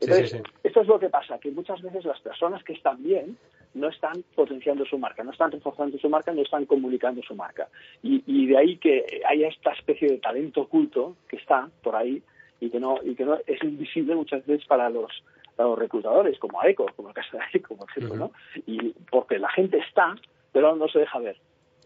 [0.00, 3.36] Entonces, esto es lo que pasa, que muchas veces las personas que están bien
[3.74, 7.68] no están potenciando su marca, no están reforzando su marca, no están comunicando su marca.
[8.02, 12.22] Y, y de ahí que haya esta especie de talento oculto que está por ahí
[12.60, 15.10] y que no y que no es invisible muchas veces para los
[15.58, 18.32] los reclutadores, como a ECO, como a Casa de ECO, por ejemplo, ¿no?
[18.66, 20.14] Y porque la gente está,
[20.52, 21.36] pero no se deja ver,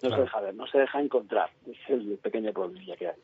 [0.02, 1.50] no se deja ver, no se deja encontrar.
[1.66, 3.14] es el pequeño problema que hay.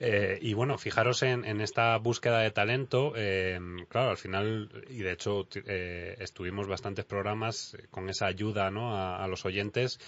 [0.00, 3.12] Eh, y bueno, fijaros en, esta búsqueda de talento.
[3.16, 3.58] Eh,
[3.88, 8.96] claro, al final, y de hecho eh, estuvimos bastantes programas con esa ayuda ¿no?
[8.96, 9.98] a, los oyentes,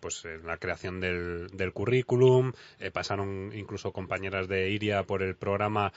[0.00, 2.52] pues en la creación del, currículum.
[2.92, 5.92] pasaron incluso compañeras de Iria por el programa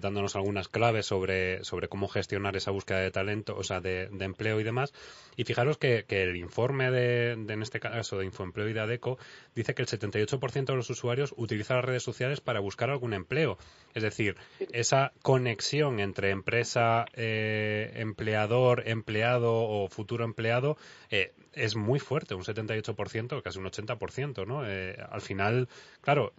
[0.00, 4.60] dándonos algunas claves sobre, sobre cómo gestionar esa búsqueda de talento, o sea, de, empleo
[4.60, 4.92] y demás.
[5.36, 9.18] Y fijaros que, el informe de, en este caso, de Infoempleo y de ADECO,
[9.54, 13.58] dice que el 78% de los usuarios utiliza las redes sociales para buscar algún empleo.
[13.94, 14.36] Es decir,
[14.72, 20.78] esa conexión entre empresa, eh, empleador, empleado o futuro empleado
[21.10, 24.66] eh, es muy fuerte, un 78%, casi un 80%, ¿no?
[24.66, 25.68] Eh, al final,
[26.00, 26.32] claro,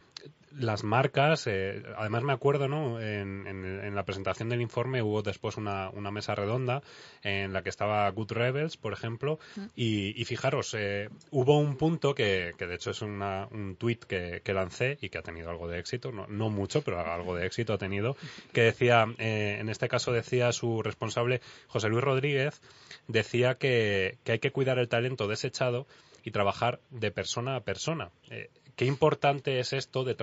[0.57, 2.99] las marcas, eh, además me acuerdo, ¿no?
[3.01, 6.81] En, en, la presentación del informe hubo después una, una, mesa redonda
[7.21, 9.39] en la que estaba Good Rebels, por ejemplo,
[9.75, 13.99] y, y fijaros, eh, hubo un punto que, que de hecho es una, un tweet
[14.07, 17.35] que, que, lancé y que ha tenido algo de éxito, no, no mucho, pero algo
[17.35, 18.15] de éxito ha tenido,
[18.51, 22.61] que decía, eh, en este caso decía su responsable, José Luis Rodríguez,
[23.07, 25.87] decía que, que hay que cuidar el talento desechado
[26.23, 28.09] y trabajar de persona a persona.
[28.29, 30.15] Eh, qué importante es esto de,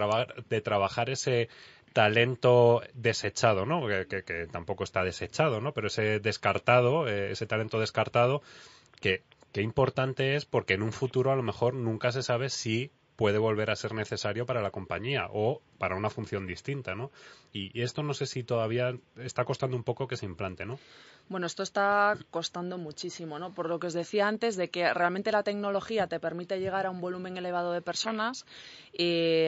[0.49, 1.49] de trabajar ese
[1.93, 3.87] talento desechado, ¿no?
[3.87, 5.73] Que, tampoco está desechado, ¿no?
[5.73, 8.43] Pero ese descartado, eh, ese talento descartado,
[9.01, 12.91] que, qué importante es porque en un futuro a lo mejor nunca se sabe si
[13.17, 17.11] puede volver a ser necesario para la compañía o para una función distinta, ¿no?
[17.55, 20.79] Y, esto no sé si todavía está costando un poco que se implante, ¿no?
[21.31, 23.55] Bueno, esto está costando muchísimo, ¿no?
[23.55, 26.91] Por lo que os decía antes, de que realmente la tecnología te permite llegar a
[26.91, 28.45] un volumen elevado de personas
[28.93, 29.45] y,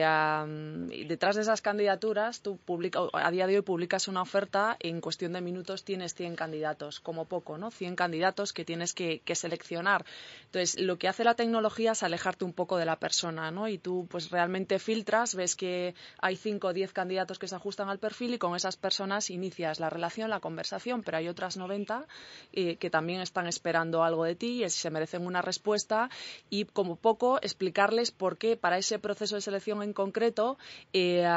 [1.05, 5.01] detrás de esas candidaturas, tú publica, a día de hoy publicas una oferta y en
[5.01, 7.69] cuestión de minutos tienes 100 candidatos, como poco, ¿no?
[7.69, 10.05] 100 candidatos que tienes que, seleccionar.
[10.45, 13.67] Entonces, lo que hace la tecnología es alejarte un poco de la persona, ¿no?
[13.67, 15.93] Y tú, pues, realmente filtras, ves que
[16.23, 19.81] hay 5 o 10 candidatos que se ajustan al perfil y con esas personas inicias
[19.81, 22.07] la relación, la conversación, pero hay otras 90
[22.53, 26.09] eh, que también están esperando algo de ti y se merecen una respuesta
[26.49, 30.57] y como poco explicarles por qué para ese proceso de selección en concreto
[30.93, 31.27] eh,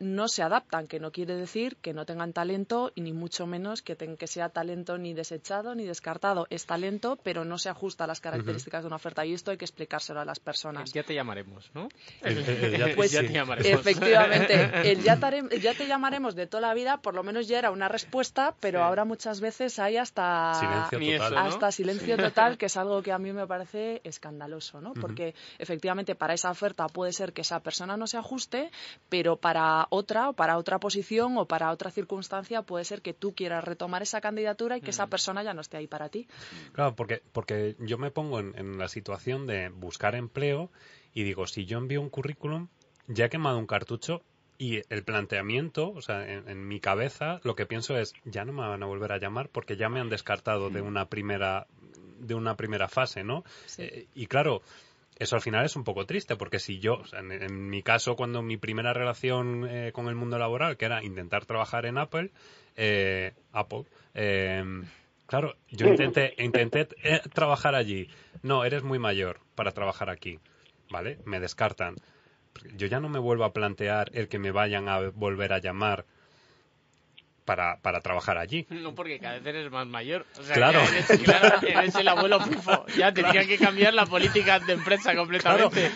[0.00, 3.82] no se adaptan, que no quiere decir que no tengan talento y ni mucho menos
[3.82, 6.46] que, que sea talento ni desechado ni descartado.
[6.48, 9.56] Es talento, pero no se ajusta a las características de una oferta y esto hay
[9.56, 10.92] que explicárselo a las personas.
[10.92, 11.88] Ya te llamaremos, ¿no?
[12.94, 13.80] pues, ya te llamaremos.
[13.80, 14.27] Efectivamente,
[14.84, 15.18] el ya,
[15.60, 18.82] ya, te llamaremos de toda la vida, por lo menos ya era una respuesta, pero
[18.82, 23.18] ahora muchas veces hay hasta silencio total, hasta silencio total, que es algo que a
[23.18, 24.94] mí me parece escandaloso, ¿no?
[24.94, 28.70] Porque efectivamente para esa oferta puede ser que esa persona no se ajuste,
[29.08, 33.34] pero para otra o para otra posición o para otra circunstancia puede ser que tú
[33.34, 36.28] quieras retomar esa candidatura y que esa persona ya no esté ahí para ti.
[36.72, 40.70] Claro, porque porque yo me pongo en, en la situación de buscar empleo
[41.14, 42.68] y digo, si yo envío un currículum,
[43.08, 44.22] ya he quemado un cartucho,
[44.58, 48.66] y el planteamiento, o sea, en, mi cabeza, lo que pienso es, ya no me
[48.66, 50.86] van a volver a llamar porque ya me han descartado de mm.
[50.86, 51.68] una primera,
[52.18, 53.44] de una primera fase, ¿no?
[53.78, 54.62] Eh, y claro,
[55.16, 58.56] eso al final es un poco triste porque si yo, en, mi caso, cuando mi
[58.56, 62.32] primera relación eh, con el mundo laboral, que era intentar trabajar en Apple,
[62.74, 63.84] eh, Apple,
[65.26, 66.88] claro, yo intenté, intenté
[67.32, 68.08] trabajar allí.
[68.42, 70.40] No, eres muy mayor para trabajar aquí,
[70.90, 71.20] ¿vale?
[71.24, 71.94] Me descartan
[72.76, 76.04] yo ya no me vuelvo a plantear el que me vayan a volver a llamar
[77.48, 78.66] para, para trabajar allí.
[78.68, 80.26] No, porque cada vez eres más mayor.
[80.52, 80.82] claro.
[81.62, 82.84] Eres, el abuelo FIFO.
[82.98, 85.90] Ya tendrían que cambiar la política de empresa completamente.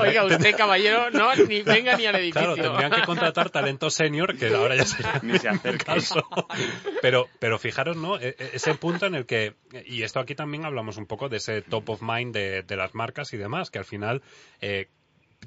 [0.00, 2.54] Oiga, usted, caballero, no, ni venga ni al edificio.
[2.54, 5.94] Claro, tendrían que contratar talento senior, que ahora ya se ni se acerca.
[7.00, 8.18] Pero, pero fijaros, ¿no?
[8.18, 9.54] E, e, ese punto en el que,
[9.86, 12.92] y esto aquí también hablamos un poco de ese top of mind de, de las
[12.92, 14.20] marcas y demás, que al final
[14.60, 14.88] eh,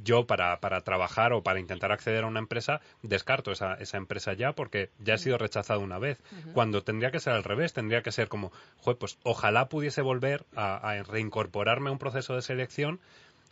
[0.04, 4.34] yo para, para trabajar o para intentar acceder a una empresa descarto esa, esa empresa
[4.34, 6.22] ya porque ya he sido rechazado una vez.
[6.54, 8.52] Cuando tendría que ser al revés, tendría que ser como,
[9.00, 13.00] pues ojalá pudiese volver a, reincorporarme a un proceso de selección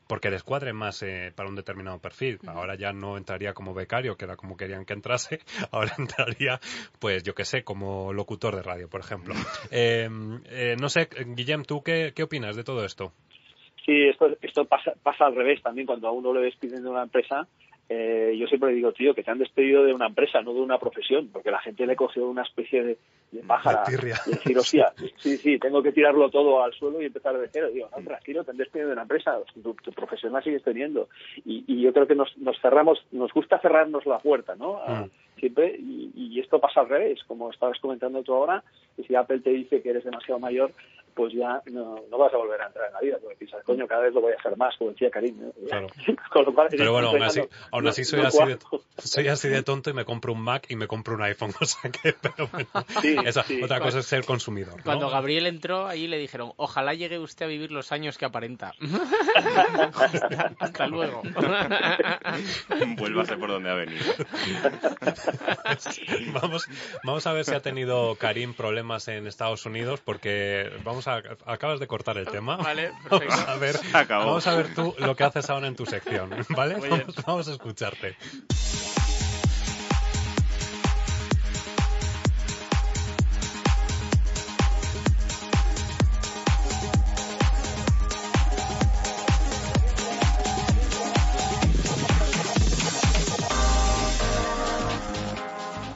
[0.07, 2.39] porque les cuadre más eh, para un determinado perfil.
[2.45, 5.39] Ahora ya no entraría como becario, que era como querían que entrase,
[5.71, 6.59] ahora entraría,
[6.99, 9.33] pues yo qué sé, como locutor de radio, por ejemplo.
[9.71, 10.09] Eh,
[10.45, 13.13] eh, no sé, Guillem, ¿tú qué, qué opinas de todo esto?
[13.85, 15.87] Sí, esto, esto pasa, pasa al revés también.
[15.87, 17.47] Cuando a uno le despiden de una empresa,
[17.89, 20.79] eh, yo siempre digo, tío, que te han despedido de una empresa, no de una
[20.79, 22.97] profesión, porque la gente le cogió una especie de,
[23.31, 27.37] de pájara y decir, hostia, sí, sí, tengo que tirarlo todo al suelo y empezar
[27.37, 27.69] de cero.
[27.73, 31.09] Digo, no, tranquilo, te han despedido de una empresa, tu, profesión la sigues teniendo.
[31.45, 34.79] Y, y, yo creo que nos, nos cerramos, nos gusta cerrarnos la puerta, ¿no?
[34.87, 35.39] Mm.
[35.39, 38.63] siempre, y, y, esto pasa al revés, como estabas comentando tú ahora,
[38.97, 40.71] y si Apple te dice que eres demasiado mayor,
[41.15, 43.87] pues ya no, no, vas a volver a entrar en la vida, porque piensas, coño,
[43.87, 45.51] cada vez lo voy a hacer más, como decía Karim.
[45.67, 45.87] Claro.
[46.69, 48.57] pero bueno, aún así, aún así soy, así de,
[48.97, 51.65] soy así de tonto y me compro un Mac y me compro un iPhone, o
[51.65, 52.67] sea que, pero bueno,
[53.25, 54.81] esa, otra cosa es ser consumidor.
[54.83, 58.73] Cuando Gabriel entró, ahí le dijeron, ojalá llegue usted a vivir los años que aparenta.
[60.59, 61.21] hasta, luego.
[62.97, 64.03] Vuélvase por donde ha venido.
[66.41, 66.67] vamos,
[67.03, 71.87] vamos a ver si ha tenido Karim problemas en Estados Unidos, porque vamos acabas de
[71.87, 72.57] cortar el tema.
[72.57, 73.29] Vale, perfecto.
[73.29, 76.75] Vamos a ver, vamos a ver tú lo que haces ahora en tu sección, ¿vale?
[77.25, 78.15] vamos a escucharte.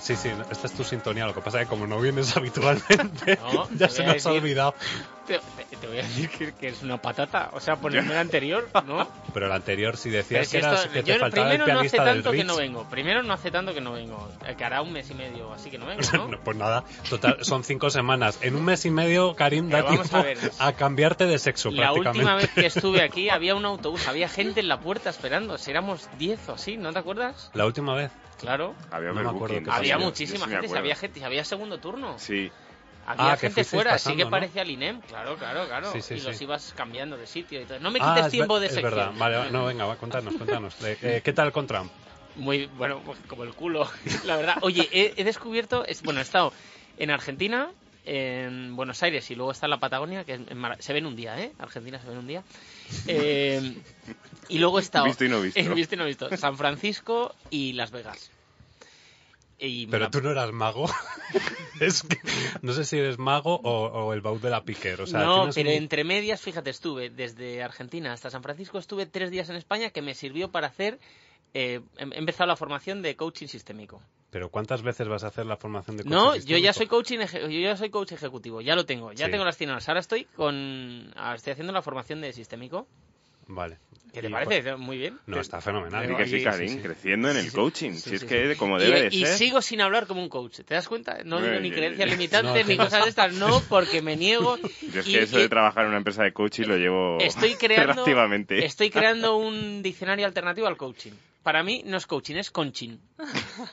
[0.08, 1.26] Sí, sí, esta es tu sintonía.
[1.26, 3.38] Lo que pasa es que como no vienes habitualmente,
[3.76, 4.74] ya se nos ha olvidado.
[5.28, 5.38] Te,
[5.86, 7.50] voy a decir que, es una patata.
[7.52, 9.06] O sea, ponerme la anterior, ¿no?
[9.34, 12.46] Pero la anterior, si decías que, eras, que te faltaba el no hace tanto que
[12.46, 12.86] no vengo.
[12.86, 14.30] Primero no hace tanto que no vengo.
[14.58, 16.40] Que hará un mes y medio, así que no vengo, ¿no?
[16.42, 18.40] pues nada, total, son cinco semanas.
[18.42, 20.24] En un mes y medio, Karim, da tiempo
[20.60, 22.24] a, cambiarte de sexo la prácticamente.
[22.24, 25.58] La última vez que estuve aquí había un autobús, había gente en la puerta esperando.
[25.58, 27.52] Si éramos diez o así, ¿no te acuerdas?
[27.54, 28.10] La última vez.
[28.40, 28.76] Claro.
[28.92, 29.12] Había,
[29.72, 32.18] había muchísima gente, había gente, había segundo turno.
[32.20, 32.52] Sí.
[33.08, 35.94] Había ah, gente fuera, así que parecía el INEM, claro, claro, claro.
[35.96, 37.80] y los ibas cambiando de sitio y todo.
[37.80, 38.86] No me quites ah, tiempo de sección.
[38.86, 40.76] Es verdad, vale, no, venga, va, contanos, contanos.
[40.84, 41.90] Eh, ¿Qué tal con Trump?
[42.36, 43.90] Muy, bueno, pues como el culo,
[44.26, 44.58] la verdad.
[44.62, 46.52] Oye, he, descubierto, es, bueno, he estado
[46.98, 47.72] en Argentina,
[48.04, 50.46] en Buenos Aires y luego está en la Patagonia, que
[50.80, 51.54] se ve en un día, ¿eh?
[51.60, 52.44] Argentina se ve en un día.
[53.08, 53.76] Eh,
[54.50, 55.06] y luego he estado...
[55.06, 55.62] Visto y no visto.
[55.76, 56.36] visto y no visto.
[56.38, 58.32] San Francisco y Las Vegas.
[59.60, 60.88] Pero tú no eras mago.
[61.80, 62.20] es que
[62.62, 65.02] no sé si eres mago o, el baúl de la piquer.
[65.02, 69.32] O sea, no, pero entre medias, fíjate, estuve desde Argentina hasta San Francisco, estuve tres
[69.32, 71.00] días en España que me sirvió para hacer.
[71.54, 74.02] Eh, he empezado la formación de coaching sistémico.
[74.30, 77.20] Pero ¿cuántas veces vas a hacer la formación de coaching No, yo ya soy coaching,
[77.20, 81.14] yo ya soy coach ejecutivo, ya lo tengo, ya tengo las 100 Ahora estoy con,
[81.34, 82.88] estoy haciendo la formación de sistémico.
[83.48, 83.78] Vale.
[84.14, 84.76] ¿Qué te parece?
[84.78, 85.20] Muy bien.
[85.28, 86.16] No, está fenomenal.
[86.18, 87.94] que sí, Karim, creciendo en el coaching.
[87.94, 89.20] si es que como debe de ser.
[89.20, 90.62] Y sigo sin hablar como un coach.
[90.62, 91.20] ¿Te das cuenta?
[91.24, 93.34] No digo ni creencias limitantes ni cosas de estas.
[93.34, 94.58] No, porque me niego.
[94.94, 97.94] Yo es que eso de trabajar en una empresa de coaching lo llevo estoy creando,
[97.94, 98.66] relativamente.
[98.66, 101.12] Estoy creando un diccionario alternativo al coaching.
[101.44, 103.00] Para mí no es coaching, es conching.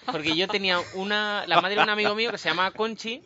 [0.06, 1.44] Porque yo tenía una...
[1.48, 3.20] La madre de un amigo mío que se llama Conchi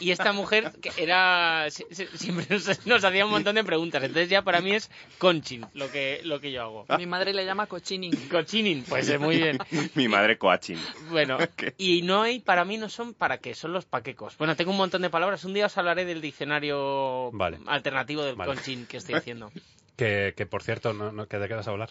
[0.00, 2.46] y esta mujer que era siempre
[2.84, 4.02] nos, hacía un montón de preguntas.
[4.02, 6.86] Entonces ya para mí es conchin lo que, lo que yo hago.
[6.98, 8.12] Mi madre le llama cochinin.
[8.28, 9.58] Cochinin, pues muy bien.
[9.94, 10.78] Mi madre coachin.
[11.10, 11.38] Bueno,
[11.78, 14.36] y no hay, para mí no son para qué, son los paquecos.
[14.38, 15.44] Bueno, tengo un montón de palabras.
[15.44, 17.30] Un día os hablaré del diccionario
[17.66, 19.50] alternativo del conchin que estoy haciendo.
[19.96, 21.90] Que, que por cierto, ¿no, no, ¿de qué vas a hablar?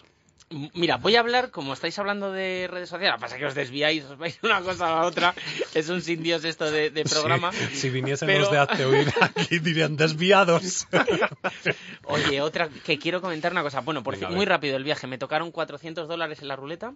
[0.74, 4.18] Mira, voy a hablar, como estáis hablando de redes sociales, pasa que os desviáis, os
[4.18, 5.32] vais de una cosa a la otra,
[5.74, 7.52] es un sin Dios esto de, programa.
[7.52, 8.84] si viniesen los de Hazte
[9.20, 10.88] aquí dirían desviados.
[12.04, 13.80] Oye, otra, que quiero comentar una cosa.
[13.80, 16.94] Bueno, por muy rápido el viaje, me tocaron 400 dólares en la ruleta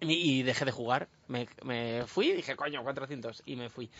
[0.00, 1.08] y, dejé de jugar.
[1.28, 1.46] Me,
[2.06, 3.90] fui y dije, coño, 400, y me fui.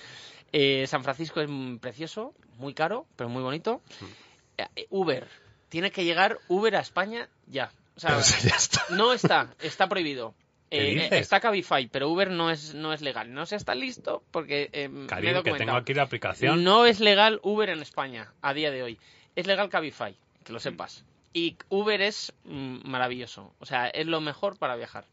[0.52, 1.50] Eh, San Francisco es
[1.80, 3.82] precioso, muy caro, pero muy bonito.
[4.00, 4.62] Mm.
[4.76, 5.28] Eh, Uber,
[5.68, 7.70] tiene que llegar Uber a España ya.
[7.96, 8.18] O sea,
[8.90, 10.34] no está, está prohibido.
[10.70, 13.32] Eh, está Cabify, pero Uber no es, no es legal.
[13.32, 16.64] No se está listo porque eh, que tengo aquí la aplicación.
[16.64, 18.98] No es legal Uber en España a día de hoy.
[19.36, 21.04] Es legal Cabify, que lo sepas.
[21.32, 23.52] Y Uber es mm, maravilloso.
[23.60, 25.04] O sea, es lo mejor para viajar.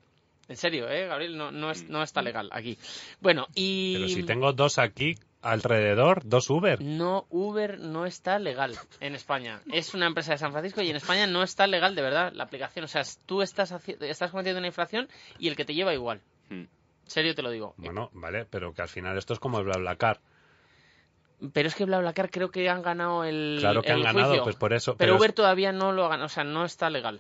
[0.47, 1.37] En serio, ¿eh, Gabriel?
[1.37, 2.77] No, no, es, no está legal aquí.
[3.19, 3.93] Bueno, y...
[3.93, 6.81] Pero si tengo dos aquí, alrededor dos Uber.
[6.81, 9.61] No, Uber no está legal en España.
[9.71, 12.43] Es una empresa de San Francisco y en España no está legal de verdad la
[12.43, 12.85] aplicación.
[12.85, 15.07] O sea, tú estás, estás cometiendo una infracción
[15.39, 16.21] y el que te lleva igual.
[16.49, 16.65] Hmm.
[17.05, 17.73] Serio te lo digo.
[17.77, 20.21] Bueno, vale, pero que al final esto es como el BlaBlaCar.
[21.53, 24.73] Pero es que BlaBlaCar creo que han ganado el Claro que han ganado, pues por
[24.73, 24.95] eso.
[24.95, 27.19] Pero, Uber todavía no lo ha ganado, o sea, no está legal.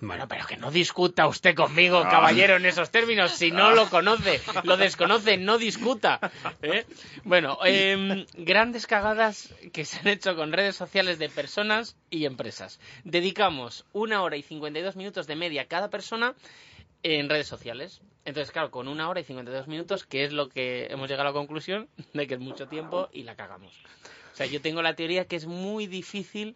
[0.00, 2.08] Bueno, pero que no discuta usted conmigo, ah.
[2.08, 3.32] caballero, en esos términos.
[3.32, 6.20] Si no lo conoce, lo desconoce, no discuta.
[6.62, 6.86] ¿eh?
[7.24, 12.80] Bueno, em, grandes cagadas que se han hecho con redes sociales de personas y empresas.
[13.04, 16.34] Dedicamos una hora y 52 minutos de media cada persona
[17.02, 18.00] en redes sociales.
[18.24, 21.32] Entonces, claro, con una hora y 52 minutos, que es lo que hemos llegado a
[21.32, 23.72] la conclusión de que es mucho tiempo y la cagamos.
[24.32, 26.54] O sea, yo tengo la teoría que es muy difícil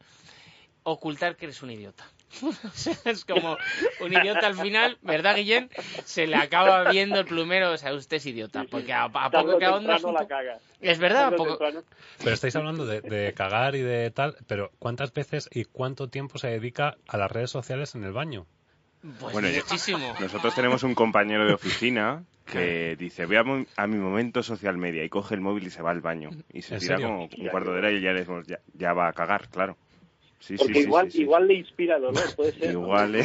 [0.83, 2.07] ocultar que eres un idiota.
[3.05, 3.57] es como
[4.01, 5.71] un idiota al final, ¿verdad, Guillén?
[6.05, 9.65] Se le acaba viendo el plumero, o sea, usted es idiota, porque a, poco que
[9.65, 10.03] ahondas...
[10.81, 11.33] Es verdad,
[12.19, 16.49] Pero estáis hablando de, cagar y de tal, pero ¿cuántas veces y cuánto tiempo se
[16.49, 18.47] dedica a las redes sociales en el baño?
[19.21, 20.15] Pues bueno, muchísimo.
[20.19, 25.11] nosotros tenemos un compañero de oficina que dice, voy a, mi momento social media y
[25.11, 26.31] coge el móvil y se va al baño.
[26.53, 29.49] Y se tira como un cuarto de hora y ya, ya, ya va a cagar,
[29.49, 29.77] claro.
[30.59, 32.73] Porque igual, igual le inspira dolor, puede ser.
[32.73, 33.25] Igual, ¿eh?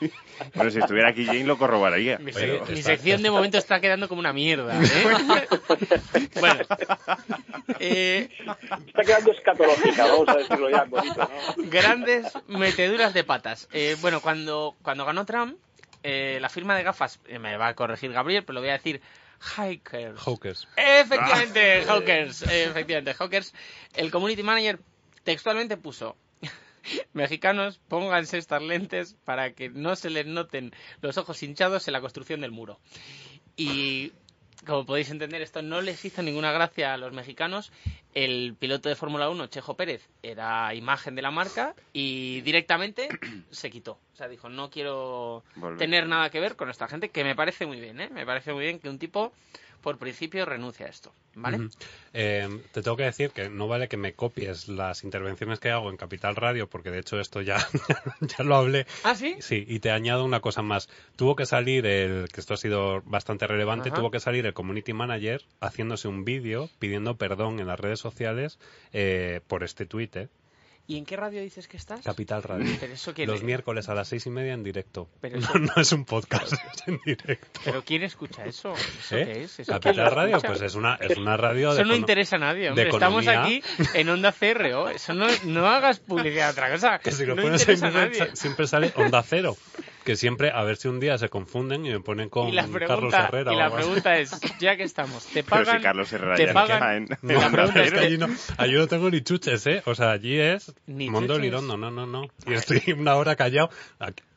[0.52, 2.18] Pero si estuviera aquí Jane lo corroboraría.
[2.18, 4.78] Mi, sección de momento está quedando como una mierda.
[4.82, 5.48] ¿eh?
[6.40, 6.64] bueno.
[7.78, 8.28] Eh,
[8.86, 11.16] está quedando escatológica, vamos a decirlo ya bonito,
[11.56, 11.70] ¿no?
[11.70, 13.68] Grandes meteduras de patas.
[13.72, 15.56] Eh, bueno, cuando, cuando ganó Trump,
[16.02, 19.00] eh, la firma de gafas, me va a corregir Gabriel, pero lo voy a decir
[19.56, 20.18] Hikers.
[20.20, 20.68] Hawkers.
[20.76, 22.42] Efectivamente, Hawkers.
[22.42, 23.54] Efectivamente, Hawkers.
[23.94, 24.78] El community manager
[25.24, 26.16] textualmente puso
[27.12, 32.00] Mexicanos, pónganse estas lentes para que no se les noten los ojos hinchados en la
[32.00, 32.78] construcción del muro.
[33.56, 34.12] Y
[34.66, 37.72] como podéis entender, esto no les hizo ninguna gracia a los mexicanos.
[38.14, 43.08] El piloto de Fórmula 1, Chejo Pérez, era imagen de la marca y directamente
[43.50, 43.98] se quitó.
[44.12, 45.44] O sea, dijo, no quiero
[45.78, 48.08] tener nada que ver con esta gente, que me parece muy bien, ¿eh?
[48.10, 49.32] Me parece muy bien que un tipo
[49.80, 51.68] por principio renuncia a esto, ¿vale?
[52.12, 55.90] Eh, te tengo que decir que no vale que me copies las intervenciones que hago
[55.90, 57.56] en Capital Radio, porque de hecho esto ya,
[58.20, 58.86] ya lo hablé.
[59.04, 59.36] ¿Ah, sí?
[59.40, 60.88] Sí, y te añado una cosa más.
[61.16, 64.92] Tuvo que salir el, que esto ha sido bastante relevante, tuvo que salir el community
[64.92, 68.58] manager haciéndose un vídeo pidiendo perdón en las redes sociales
[68.92, 70.28] eh, por este tuit, ¿eh?
[70.88, 72.02] ¿Y en qué radio dices que estás?
[72.02, 72.76] Capital Radio.
[72.78, 75.08] ¿Pero eso Los miércoles a las seis y media en directo.
[75.20, 77.60] Pero no, es un podcast, es en directo.
[77.64, 78.72] ¿Pero quién escucha eso?
[78.72, 79.24] ¿Eso ¿Eh?
[79.24, 79.66] qué es?
[79.66, 82.88] Capital Radio, pues es una, es una radio de Eso no interesa a nadie, hombre.
[82.88, 83.62] Estamos aquí
[83.94, 84.88] en Onda CRO.
[84.88, 86.98] Eso no, no hagas publicidad a otra cosa.
[87.06, 89.56] Que si lo no pones en siempre sale Onda Cero
[90.06, 93.52] que siempre, a ver si un día se confunden y me ponen con Carlos Herrera.
[93.52, 94.30] Y la pregunta es,
[94.60, 95.64] ya que estamos, ¿te pagan?
[95.66, 98.74] Pero si Carlos Herrera te ya pagan, en, la pregunta es que allí no, allí
[98.74, 99.82] no tengo ni chuches, ¿eh?
[99.84, 102.28] O sea, allí es Ni Mondo Lirondo, no, no, no.
[102.46, 103.68] Y estoy una hora callado.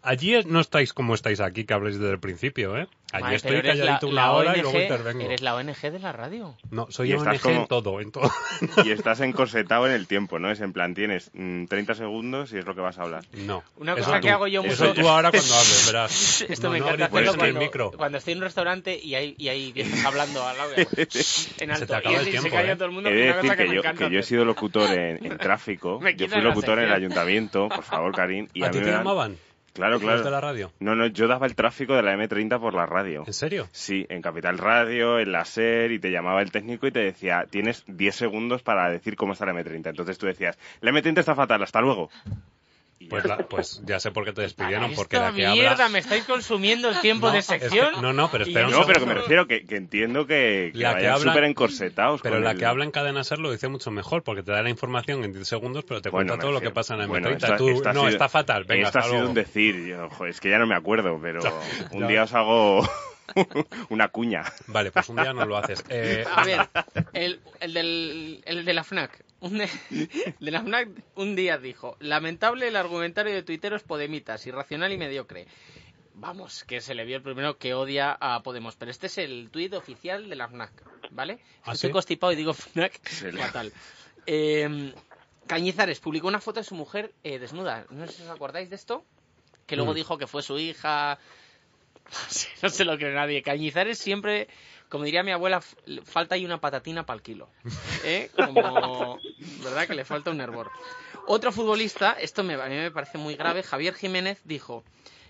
[0.10, 2.88] Allí no estáis como estáis aquí, que habléis desde el principio, ¿eh?
[3.12, 5.22] Allí estoy calladito una hora y luego intervengo.
[5.22, 6.56] Eres la ONG de la radio.
[6.72, 8.32] No, soy ONG en todo, en todo.
[8.86, 10.50] Y estás encorsetado en el tiempo, ¿no?
[10.50, 13.26] Es en plan, tienes 30 mm, segundos y es lo que vas a hablar.
[13.34, 13.64] No.
[13.78, 14.74] Una cosa que hago yo mucho...
[14.74, 16.42] Eso tú ahora cuando hables, verás.
[16.50, 17.92] Esto me encanta hacerlo cuando, micro.
[17.92, 20.72] cuando estoy en un restaurante y hay, y hay viejos hablando al lado.
[20.76, 21.82] en alto.
[21.82, 22.76] Se te acaba el tiempo, se calla ¿eh?
[22.76, 23.10] todo el mundo.
[23.12, 26.00] He de decir que, yo, que yo he sido locutor en, tráfico.
[26.16, 28.48] yo fui locutor en el ayuntamiento, por favor, Karim.
[28.56, 29.38] Y ¿A, ti te llamaban?
[29.74, 30.24] Claro, claro.
[30.24, 30.72] de la radio?
[30.80, 33.24] No, no, yo daba el tráfico de la M30 por la radio.
[33.26, 33.68] ¿En serio?
[33.72, 37.46] Sí, en Capital Radio, en la SER, y te llamaba el técnico y te decía,
[37.50, 39.90] tienes 10 segundos para decir cómo está la M30.
[39.90, 42.10] Entonces tú decías, la M30 está fatal, hasta luego.
[43.08, 46.90] Pues, pues, ya sé por qué te despidieron, porque la que mierda, me estáis consumiendo
[46.90, 48.02] el tiempo de sección.
[48.02, 50.94] no, no, pero espera No, pero que me refiero que, que entiendo que, que la
[50.94, 52.22] vayan súper encorsetados.
[52.22, 54.70] Pero la que habla en Cadena Ser lo dice mucho mejor, porque te da la
[54.70, 57.58] información en 10 segundos, pero te cuenta todo lo que pasa en el bueno, M30.
[57.58, 59.96] Tú, no, está fatal, venga, Esto ha sido un decir,
[60.28, 61.40] es que ya no me acuerdo, pero
[61.92, 62.88] un día os hago...
[63.90, 64.44] una cuña.
[64.68, 65.86] Vale, pues un día no lo haces.
[65.90, 66.68] Eh, a ver,
[67.14, 69.24] el, el, del, el de la FNAC.
[69.42, 69.58] Un,
[70.40, 75.48] de la FNAC un día dijo, lamentable el argumentario de tuiteros podemitas, irracional y mediocre.
[76.16, 78.76] Vamos, que se le vio el primero que odia a Podemos.
[78.76, 80.72] Pero este es el tuit oficial de la FNAC,
[81.12, 81.40] ¿vale?
[81.64, 83.00] ¿Ah, Estoy constipado y digo FNAC
[83.38, 83.72] fatal.
[84.26, 84.94] Eh,
[85.48, 87.86] Cañizares publicó una foto de su mujer eh, desnuda.
[87.90, 89.04] No sé si os acordáis de esto.
[89.66, 89.96] Que luego mm.
[89.96, 91.20] dijo que fue su hija,
[92.62, 93.42] no se lo cree nadie.
[93.42, 94.48] Cañizares siempre,
[94.90, 95.62] como diría mi abuela,
[96.04, 97.48] falta ahí una patatina para el kilo.
[98.04, 98.32] ¿Eh?
[98.36, 99.20] Como,
[99.64, 99.88] ¿verdad?
[99.88, 100.72] Que le falta un hervor.
[101.28, 104.84] Otro futbolista, esto me, a mí me parece muy grave, Javier Jiménez dijo,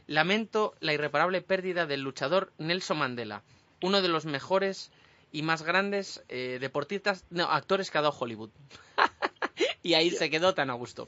[0.08, 3.44] lamento la irreparable pérdida del luchador Nelson Mandela,
[3.82, 4.92] uno de los mejores
[5.32, 8.50] y más grandes eh, deportistas, no, actores que ha dado Hollywood.
[9.84, 11.08] y ahí se quedó tan a gusto.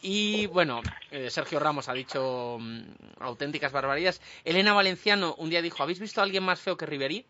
[0.00, 2.82] Y bueno, eh, Sergio Ramos ha dicho mm,
[3.20, 4.20] auténticas barbaridades.
[4.44, 7.26] Elena Valenciano un día dijo, ¿habéis visto a alguien más feo que Riverí?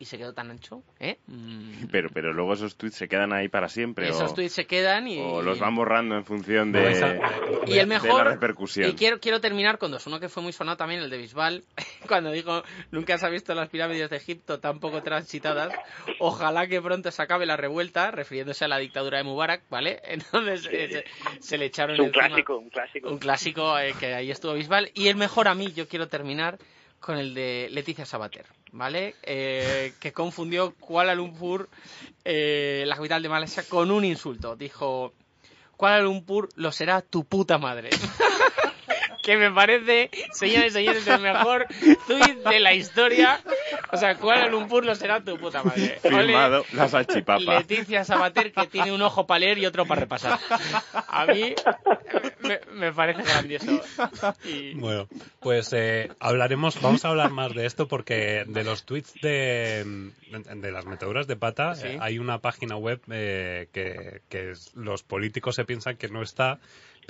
[0.00, 1.18] Y se quedó tan ancho, ¿eh?
[1.26, 1.88] Mm.
[1.92, 4.08] Pero, pero luego esos tweets se quedan ahí para siempre.
[4.08, 5.20] Esos tweets se quedan y...
[5.20, 7.20] O los van borrando en función de,
[7.66, 8.88] y el mejor, la repercusión.
[8.88, 10.06] Y quiero, quiero terminar con dos.
[10.06, 11.64] Uno que fue muy sonado también, el de Bisbal,
[12.08, 15.70] cuando dijo, nunca se ha visto las pirámides de Egipto tan poco transitadas.
[16.18, 20.00] Ojalá que pronto se acabe la revuelta, refiriéndose a la dictadura de Mubarak, ¿vale?
[20.04, 20.66] Entonces
[21.40, 23.10] se, le echaron un clásico, un clásico.
[23.10, 24.90] Un clásico eh, que ahí estuvo Bisbal.
[24.94, 26.58] Y el mejor a mí, yo quiero terminar
[27.00, 29.16] con el de Leticia Sabater, ¿vale?
[29.22, 31.68] Eh, que confundió Kuala Lumpur,
[32.24, 34.54] eh, la capital de Malasia, con un insulto.
[34.54, 35.14] Dijo,
[35.76, 37.90] Kuala Lumpur lo será tu puta madre.
[39.22, 41.66] que me parece, señores y señores, el mejor
[42.06, 43.40] tweet de la historia.
[43.92, 45.98] O sea, Kuala Lumpur lo será tu puta madre.
[46.02, 47.58] Firmado la salchipapa.
[47.58, 50.38] Leticia Sabater, que tiene un ojo para leer y otro para repasar.
[51.08, 51.54] A mí
[52.72, 53.80] me, parece grandioso.
[54.74, 55.08] Bueno,
[55.40, 60.10] pues eh, hablaremos, vamos a hablar más de esto porque de los tweets de,
[60.56, 65.54] de las meteduras de pata eh, hay una página web eh, que, que los políticos
[65.56, 66.58] se piensan que no está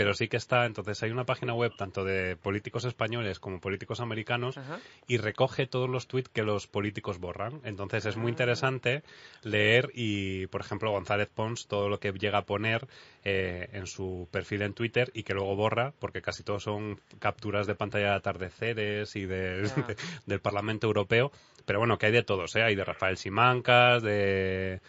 [0.00, 4.00] pero sí que está, entonces hay una página web tanto de políticos españoles como políticos
[4.00, 4.58] americanos
[5.06, 7.60] y recoge todos los tweets que los políticos borran.
[7.64, 8.30] Entonces es muy ah.
[8.30, 9.02] interesante
[9.42, 12.88] leer y, por ejemplo, González Pons, todo lo que llega a poner
[13.24, 17.66] eh, en su perfil en Twitter y que luego borra, porque casi todos son capturas
[17.66, 19.26] de pantalla de atardeceres y
[20.26, 21.30] del Parlamento Europeo.
[21.66, 22.62] Pero bueno, que hay de todos, ¿eh?
[22.62, 24.80] Hay de Rafael Simancas, de...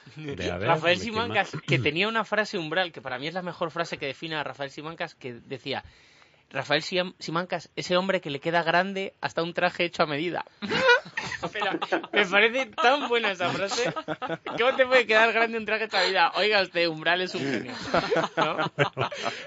[0.62, 4.08] Rafael Simancas, que tenía una frase umbral, que para mí es la mejor frase que
[4.08, 5.84] define a Rafael Simancas, que decía,
[6.52, 10.46] Rafael Simancas, ese hombre que le queda grande hasta un traje hecho a medida.
[12.14, 13.94] me parece tan buena esa frase.
[14.58, 16.32] ¿Cómo te puede quedar grande un traje hecho a medida?
[16.36, 17.74] Oiga usted, Umbral es un genio.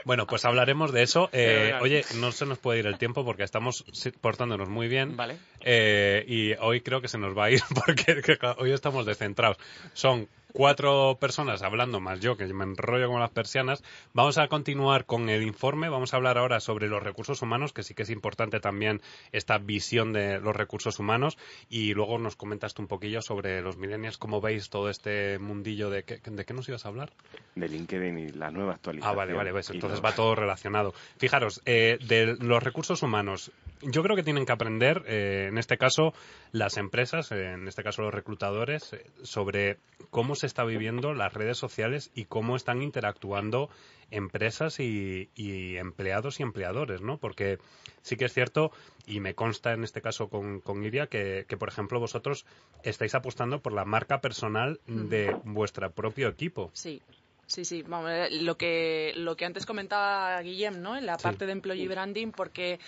[0.05, 1.29] Bueno, pues hablaremos de eso.
[1.33, 3.85] Eh, oye, no se nos puede ir el tiempo porque estamos
[4.21, 5.17] portándonos muy bien.
[5.17, 5.39] Vale.
[5.61, 9.59] Eh, y hoy creo que se nos va a ir porque hoy estamos descentrados.
[9.93, 13.83] Son cuatro personas hablando, más yo, que me enrollo como las persianas.
[14.15, 15.89] Vamos a continuar con el informe.
[15.89, 19.03] Vamos a hablar ahora sobre los recursos humanos, que sí que es importante también
[19.33, 21.37] esta visión de los recursos humanos.
[21.69, 25.91] Y luego nos comentas tú un poquillo sobre los millennials, cómo veis todo este mundillo
[25.91, 26.05] de...
[26.05, 27.13] ¿qué, ¿De qué nos ibas a hablar?
[27.57, 29.13] De LinkedIn y la nueva actualización.
[29.13, 29.51] Ah, vale, vale.
[29.51, 30.95] Pues entonces va todo relacionado.
[31.19, 33.51] Fijaros, eh, de los recursos humanos,
[33.85, 36.13] yo creo que tienen que aprender, eh, en este caso,
[36.53, 39.79] las empresas, eh, en este caso los reclutadores, sobre
[40.11, 43.69] cómo se está viviendo las redes sociales y cómo están interactuando
[44.11, 45.29] empresas y,
[45.77, 47.19] empleados y empleadores, ¿no?
[47.19, 47.59] Porque
[48.03, 48.71] sí que es cierto,
[49.07, 52.47] y me consta en este caso con, con Iria, que, por ejemplo vosotros
[52.83, 56.71] estáis apostando por la marca personal de vuestro propio equipo.
[56.75, 57.01] Sí.
[57.47, 60.97] Sí, sí, vamos, eh, lo que, lo que antes comentaba Guillem, ¿no?
[60.97, 62.81] En la parte de employee branding, porque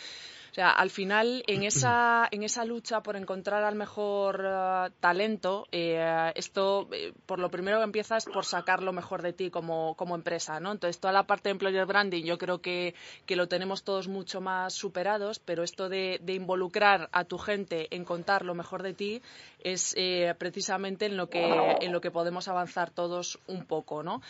[0.56, 6.32] sea, al final, en esa, en esa lucha por encontrar al mejor eh, talento, eh,
[6.34, 9.94] esto, eh, por lo primero que empieza es por sacar lo mejor de ti como,
[9.96, 10.72] como empresa, ¿no?
[10.72, 12.94] Entonces, toda la parte de employer branding yo creo que,
[13.26, 17.94] que lo tenemos todos mucho más superados, pero esto de, de involucrar a tu gente
[17.94, 19.22] en contar lo mejor de ti
[19.62, 19.94] es
[20.38, 24.22] precisamente en lo, que, en lo que podemos avanzar todos un poco, ¿no?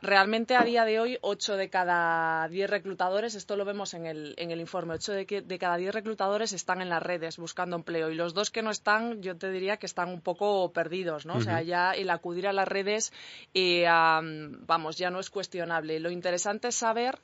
[0.00, 4.34] Realmente a día de hoy, 8 de cada 10 reclutadores, esto lo vemos en el,
[4.38, 8.10] en el informe, 8 de, de, cada 10 reclutadores están en las redes buscando empleo
[8.10, 11.34] y los dos que no están, yo te diría que están un poco perdidos, ¿no?
[11.34, 13.12] O sea, ya el acudir a las redes,
[13.54, 16.00] eh, vamos, ya no es cuestionable.
[16.00, 17.18] Lo interesante es saber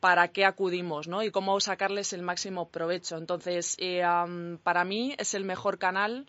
[0.00, 1.22] para qué acudimos ¿no?
[1.22, 3.16] y cómo sacarles el máximo provecho.
[3.16, 4.02] Entonces, eh,
[4.62, 6.26] para mí es el mejor canal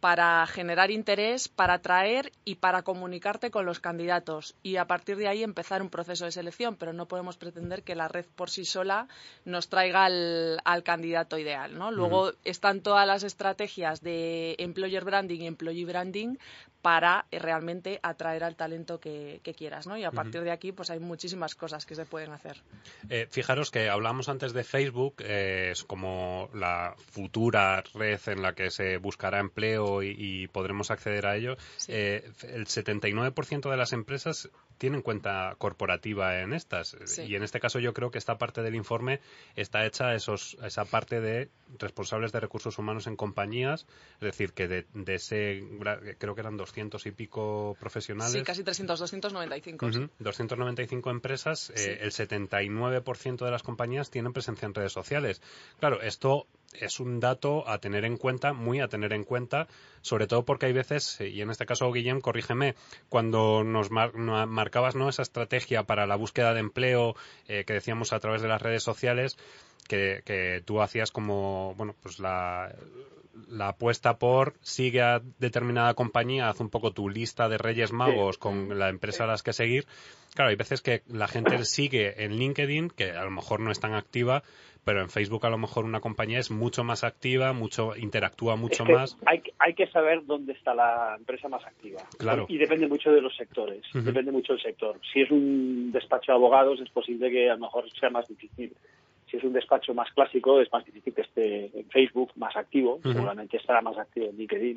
[0.00, 5.28] para generar interés, para atraer y para comunicarte con los candidatos y a partir de
[5.28, 8.64] ahí empezar un proceso de selección, pero no podemos pretender que la red por sí
[8.64, 9.08] sola
[9.44, 11.76] nos traiga al, candidato ideal.
[11.76, 11.90] ¿no?
[11.90, 16.36] Luego están todas las estrategias de employer branding y employee branding
[16.82, 19.96] para eh, realmente atraer al talento que, quieras, ¿no?
[19.96, 22.62] Y a partir de aquí, pues hay muchísimas cosas que se pueden hacer.
[23.08, 28.54] Eh, fijaros que hablamos antes de Facebook, eh, es como la futura red en la
[28.54, 31.56] que se buscará empleo y, podremos acceder a ello.
[31.88, 34.48] el 79% de las empresas
[34.78, 36.96] tienen cuenta corporativa en estas.
[37.26, 39.20] Y en este caso yo creo que esta parte del informe
[39.56, 44.68] está hecha esos, esa parte de responsables de recursos humanos en compañías, es decir, que
[44.68, 45.64] de, ese,
[46.18, 48.32] creo que eran 200 y pico profesionales.
[48.32, 49.86] Sí, casi 300, 295.
[50.18, 55.40] 295 empresas, eh, el 79% de las compañías tienen presencia en redes sociales.
[55.80, 59.66] Claro, esto es un dato a tener en cuenta, muy a tener en cuenta,
[60.02, 62.74] sobre todo porque hay veces, y en este caso, Guillem, corrígeme,
[63.08, 65.08] cuando nos marcabas ¿no?
[65.08, 67.16] esa estrategia para la búsqueda de empleo
[67.46, 69.38] eh, que decíamos a través de las redes sociales,
[69.88, 72.74] que, que tú hacías como, bueno, pues la,
[73.48, 78.38] la apuesta por sigue a determinada compañía, haz un poco tu lista de Reyes Magos
[78.38, 79.86] con la empresa a las que seguir.
[80.34, 83.80] Claro, hay veces que la gente sigue en LinkedIn, que a lo mejor no es
[83.80, 84.42] tan activa,
[84.84, 88.84] pero en Facebook a lo mejor una compañía es mucho más activa, mucho interactúa mucho
[88.84, 89.18] más.
[89.26, 92.02] Hay, hay que saber dónde está la empresa más activa.
[92.18, 92.46] Claro.
[92.48, 94.98] Y depende mucho de los sectores, depende mucho del sector.
[95.12, 98.72] Si es un despacho de abogados es posible que a lo mejor sea más difícil.
[99.30, 102.98] Si es un despacho más clásico, es más difícil que esté en Facebook más activo,
[103.02, 104.76] seguramente estará más activo en LinkedIn.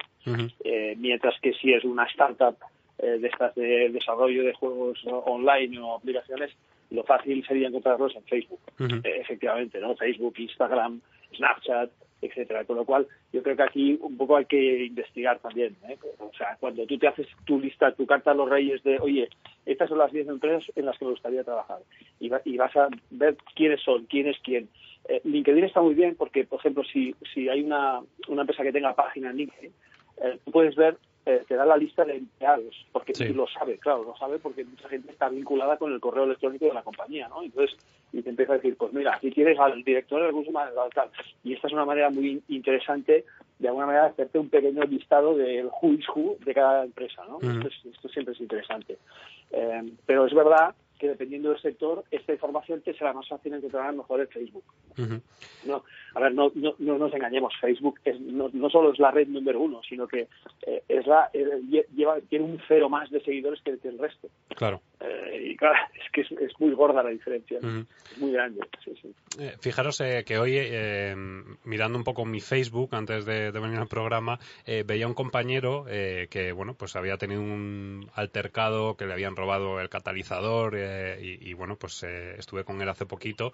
[0.63, 2.57] Eh, mientras que si es una startup
[2.97, 6.51] eh, de estas de desarrollo de juegos online o aplicaciones,
[6.91, 9.95] lo fácil sería encontrarlos en Facebook, eh, efectivamente, ¿no?
[9.95, 11.01] Facebook, Instagram,
[11.35, 11.89] Snapchat,
[12.21, 12.65] etcétera.
[12.65, 15.75] Con lo cual, yo creo que aquí un poco hay que investigar también.
[15.87, 15.97] ¿eh?
[16.19, 19.29] O sea, cuando tú te haces tu lista, tu carta a los reyes de, oye,
[19.65, 21.79] estas son las 10 empresas en las que me gustaría trabajar,
[22.19, 24.69] y, vas a ver quiénes son, quién es quién.
[25.09, 28.71] Eh, LinkedIn está muy bien porque, por ejemplo, si, si hay una, una empresa que
[28.71, 29.71] tenga página en LinkedIn,
[30.23, 34.17] eh, puedes ver eh, te da la lista de empleados, porque lo sabe, claro, lo
[34.17, 37.43] sabe porque mucha gente está vinculada con el correo electrónico de la compañía, ¿no?
[37.43, 37.77] Entonces,
[38.11, 41.09] y te empieza a decir, pues mira, si quieres al director de recursos humanos, tal,
[41.43, 43.25] y esta es una manera muy interesante
[43.59, 47.37] de alguna manera hacerte un pequeño listado del who is who de cada empresa, ¿no?
[47.39, 48.97] esto, siempre es interesante.
[49.51, 53.91] Eh, pero es verdad que dependiendo del sector, esta información te será más fácil encontrar
[53.91, 54.63] mejor en Facebook.
[55.65, 55.83] no,
[56.13, 59.59] a ver, no, no, nos engañemos, Facebook es, no, no, solo es la red número
[59.61, 60.27] uno, sino que
[60.67, 64.27] eh, es la, eh, lleva, tiene un cero más de seguidores que, el resto.
[64.55, 64.79] Claro.
[64.99, 68.61] Eh, y claro, es que es, muy gorda la diferencia, es muy grande.
[68.85, 69.11] Sí, sí.
[69.59, 70.59] fijaros que hoy,
[71.63, 74.37] mirando un poco mi Facebook antes de, de venir al programa,
[74.85, 79.89] veía un compañero que, bueno, pues había tenido un altercado que le habían robado el
[79.89, 80.75] catalizador
[81.21, 83.53] y, bueno, pues estuve con él hace poquito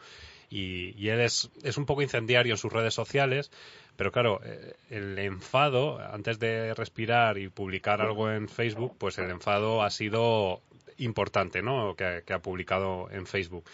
[0.50, 3.52] y, él es, es un poco incendiario en sus redes sociales,
[3.98, 9.30] pero claro, eh, el enfado, antes de respirar y publicar algo en Facebook, pues el
[9.32, 10.62] enfado ha sido
[10.98, 11.96] importante, ¿no?
[11.96, 13.66] Que, ha publicado en Facebook,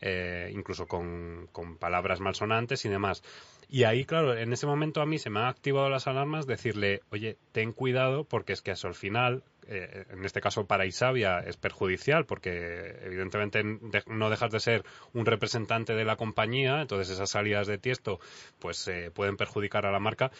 [0.00, 3.22] eh, incluso con, con palabras malsonantes y demás.
[3.70, 7.02] Y ahí, claro, en ese momento a mí se me han activado las alarmas, decirle,
[7.10, 11.40] oye, ten cuidado porque es que eso al final, eh, en este caso para Isabia,
[11.40, 13.62] es perjudicial porque evidentemente
[14.06, 18.20] no dejas de ser un representante de la compañía, entonces esas salidas de tiesto
[18.58, 20.30] pues eh, pueden perjudicar a la marca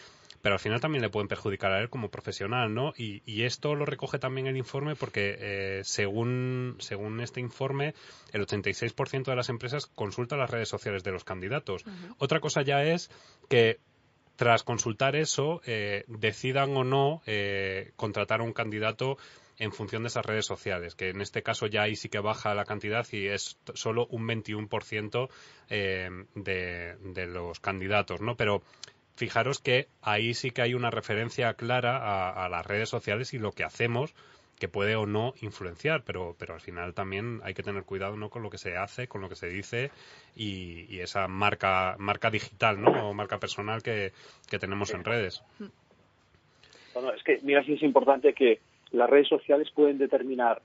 [0.43, 2.93] pero al final también le pueden perjudicar a él como profesional, ¿no?
[2.97, 7.95] Y, esto lo recoge también el informe porque eh, según, según este informe,
[8.33, 11.85] el 86% de las empresas consulta las redes sociales de los candidatos.
[12.18, 13.11] Otra cosa ya es
[13.49, 13.79] que
[14.39, 19.18] tras consultar eso, eh, decidan o no eh, contratar a un candidato
[19.59, 22.55] en función de esas redes sociales, que en este caso ya ahí sí que baja
[22.55, 25.28] la cantidad y es solo un 21%
[25.70, 28.36] eh, de, de los candidatos, ¿no?
[28.36, 28.62] Pero
[29.16, 33.51] fijaros que ahí sí que hay una referencia clara a, las redes sociales y lo
[33.51, 34.14] que hacemos
[34.59, 38.31] que puede o no influenciar, pero, pero al final también hay que tener cuidado ¿no?
[38.31, 39.91] con lo que se hace, con lo que se dice
[40.37, 43.09] y, esa marca, marca digital ¿no?
[43.09, 44.13] o marca personal que,
[44.59, 45.43] tenemos en redes.
[46.93, 48.59] Bueno, es que mira si es importante que
[48.91, 50.61] las redes sociales pueden determinar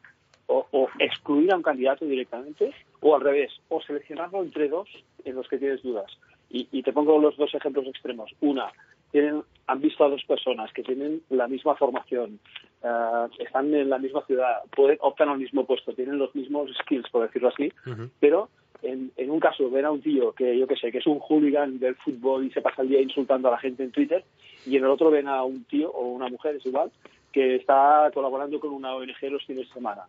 [0.48, 4.88] o, excluir a un candidato directamente o al revés, o seleccionarlo entre dos
[5.26, 6.12] en los que tienes dudas.
[6.50, 8.32] Y, te pongo los dos ejemplos extremos.
[8.42, 8.72] Una,
[9.12, 12.40] tienen, han visto a dos personas que tienen la misma formación,
[12.84, 17.10] eh, están en la misma ciudad, pueden, optan al mismo puesto, tienen los mismos skills,
[17.10, 17.72] por decirlo así,
[18.20, 18.50] pero
[18.82, 21.20] en, en, un caso ven a un tío que yo que sé, que es un
[21.20, 24.24] hooligan del fútbol y se pasa el día insultando a la gente en Twitter,
[24.66, 26.92] y en el otro ven a un tío o una mujer, es igual,
[27.32, 30.04] que está colaborando con una ONG los fines de semana.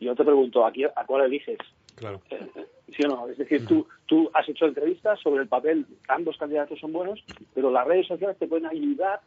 [0.00, 1.58] Y yo te pregunto, ¿a, a cuál eliges?
[1.94, 2.20] Claro.
[2.96, 3.28] ¿Sí o no?
[3.28, 7.22] Es decir, tú, tú has hecho entrevistas sobre el papel, ambos candidatos son buenos,
[7.54, 9.20] pero las redes sociales te pueden ayudar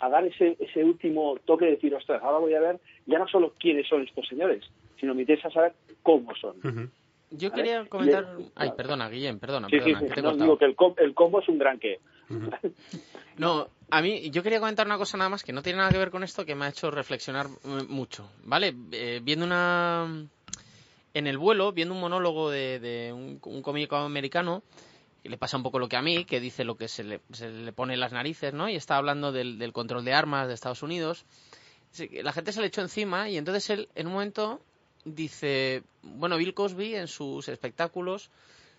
[0.00, 3.28] a dar ese, ese último toque de decir, ostras, ahora voy a ver ya no
[3.28, 4.64] solo quiénes son estos señores,
[4.98, 6.90] sino me interesa saber cómo son.
[7.30, 8.26] Yo quería comentar...
[8.56, 10.14] Ay, perdona, Guillem, perdona, perdona.
[10.14, 12.00] que no, digo que el, el, combo es un gran qué.
[13.36, 15.98] no, a mí, yo quería comentar una cosa nada más que no tiene nada que
[15.98, 17.46] ver con esto, que me ha hecho reflexionar
[17.88, 18.74] mucho, ¿vale?
[18.92, 20.26] Eh, viendo una
[21.12, 24.62] en el vuelo, viendo un monólogo de, un, un, cómico americano,
[25.22, 27.20] que le pasa un poco lo que a mí, que dice lo que se le,
[27.32, 28.68] se le pone en las narices, ¿no?
[28.68, 31.24] Y está hablando del, control de armas de Estados Unidos.
[32.22, 34.60] La gente se le echó encima y entonces él, en un momento,
[35.04, 38.30] dice, bueno, Bill Cosby en sus espectáculos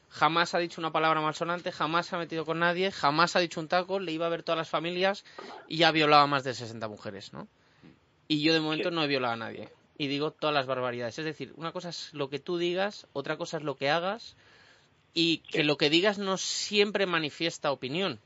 [0.09, 3.59] jamás ha dicho una palabra malsonante, jamás se ha metido con nadie, jamás ha dicho
[3.59, 5.23] un taco, le iba a ver todas las familias
[5.67, 7.47] y ya ha violado a más de 60 mujeres, ¿no?
[8.27, 11.19] Y yo de momento no he violado a nadie y digo todas las barbaridades.
[11.19, 14.35] Es decir, una cosa es lo que tú digas, otra cosa es lo que hagas
[15.13, 18.19] y que lo que digas no siempre manifiesta opinión,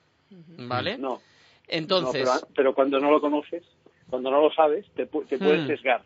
[0.58, 0.98] ¿vale?
[0.98, 1.22] No.
[1.68, 2.30] Entonces...
[2.56, 3.64] pero, cuando no lo conoces,
[4.10, 5.68] cuando no lo sabes, te, te puedes hmm.
[5.68, 6.04] sesgar.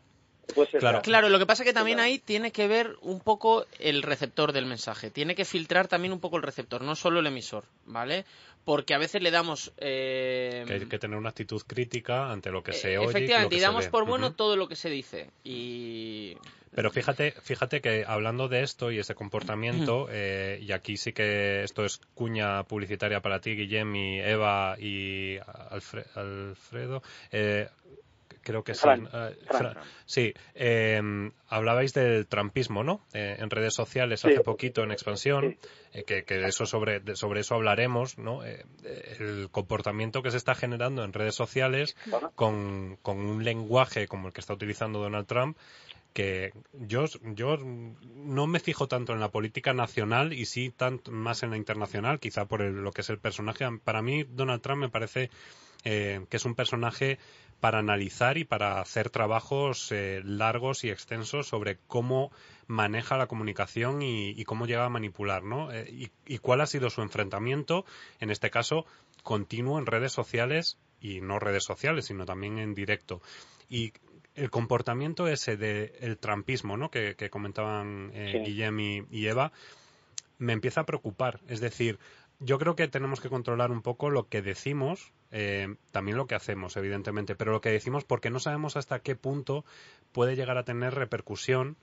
[0.79, 1.01] Claro.
[1.01, 4.51] claro, lo que pasa es que también ahí tiene que ver un poco el receptor
[4.51, 5.11] del mensaje.
[5.11, 8.25] Tiene que filtrar también un poco el receptor, no solo el emisor, ¿vale?
[8.65, 9.71] Porque a veces le damos.
[9.77, 10.63] Eh...
[10.67, 13.09] Que hay que tener una actitud crítica ante lo que se oye.
[13.09, 15.29] Efectivamente, y, damos por bueno todo lo que se dice.
[15.43, 16.35] Y.
[16.73, 21.63] Pero fíjate, fíjate que hablando de esto y ese comportamiento, eh, y aquí sí que
[21.63, 25.37] esto es cuña publicitaria para ti, Guillem, y Eva y
[26.15, 27.01] Alfredo.
[27.31, 27.67] Eh,
[28.41, 28.73] creo que
[30.05, 30.33] sí.
[30.55, 33.01] Eh, hablabais del trampismo, ¿no?
[33.13, 35.57] Eh, en redes sociales hace poquito en expansión,
[35.93, 38.43] eh, que, que eso sobre, sobre eso hablaremos, ¿no?
[38.43, 41.95] el comportamiento que se está generando en redes sociales
[42.35, 45.57] con, con un lenguaje como el que está utilizando Donald Trump
[46.13, 47.05] que yo,
[47.35, 51.57] yo no me fijo tanto en la política nacional y sí tanto más en la
[51.57, 53.65] internacional, quizá por lo que es el personaje.
[53.83, 55.29] Para mí, Donald Trump me parece
[55.83, 57.19] que es un personaje
[57.59, 62.31] para analizar y para hacer trabajos eh, largos y extensos sobre cómo
[62.67, 65.71] maneja la comunicación y, cómo llega a manipular, ¿no?
[65.71, 67.85] Eh, y, cuál ha sido su enfrentamiento,
[68.19, 68.85] en este caso,
[69.23, 73.21] continuo en redes sociales y no redes sociales, sino también en directo.
[73.69, 73.93] Y
[74.39, 76.89] el comportamiento ese del el trampismo, ¿no?
[76.89, 78.79] Que, comentaban eh, Guillem
[79.09, 79.51] y, Eva,
[80.37, 81.41] me empieza a preocupar.
[81.47, 81.99] Es decir,
[82.39, 86.35] yo creo que tenemos que controlar un poco lo que decimos, eh, también lo que
[86.35, 89.65] hacemos, evidentemente, pero lo que decimos porque no sabemos hasta qué punto
[90.11, 91.75] puede llegar a tener repercusión.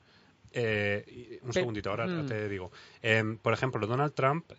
[0.52, 2.26] Eh, un segundito, ahora mm.
[2.26, 2.70] te digo.
[3.42, 4.50] por ejemplo, Donald Trump,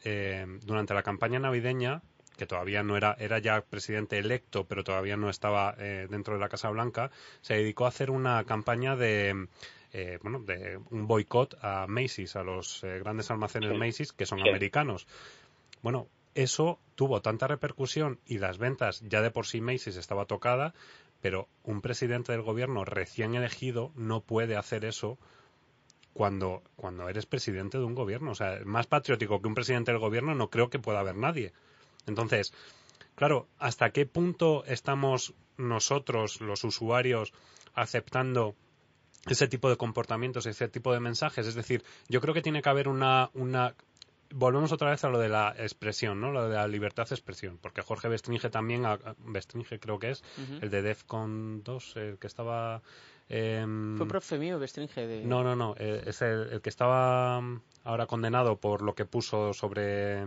[0.61, 2.03] durante la campaña navideña,
[2.37, 6.39] que todavía no era, era ya presidente electo, pero todavía no estaba eh, dentro de
[6.39, 7.11] la Casa Blanca,
[7.41, 9.47] se dedicó a hacer una campaña de,
[9.91, 14.41] eh, bueno, de un boicot a Macy's, a los eh, grandes almacenes Macy's, que son
[14.41, 15.07] americanos.
[15.81, 20.73] Bueno, eso tuvo tanta repercusión y las ventas ya de por sí Macy's estaba tocada,
[21.21, 25.17] pero un presidente del gobierno recién elegido no puede hacer eso
[26.13, 28.31] cuando, cuando eres presidente de un gobierno.
[28.31, 31.53] O sea, más patriótico que un presidente del gobierno no creo que pueda haber nadie.
[32.07, 32.53] Entonces,
[33.15, 37.33] claro, ¿hasta qué punto estamos nosotros, los usuarios,
[37.73, 38.55] aceptando
[39.27, 41.45] ese tipo de comportamientos, ese tipo de mensajes?
[41.45, 43.75] Es decir, yo creo que tiene que haber una, una
[44.33, 46.31] volvemos otra vez a lo de la expresión, ¿no?
[46.31, 48.83] Lo de la libertad de expresión, porque Jorge Bestringe también,
[49.19, 50.23] Bestringe creo que es,
[50.61, 52.81] el de DEFCON 2, el que estaba...
[53.29, 55.05] Em, Fue profe mío, Bestringe.
[55.05, 55.25] De...
[55.25, 57.41] No, no, no, eh, es el, que estaba
[57.83, 60.23] ahora condenado por lo que puso sobre...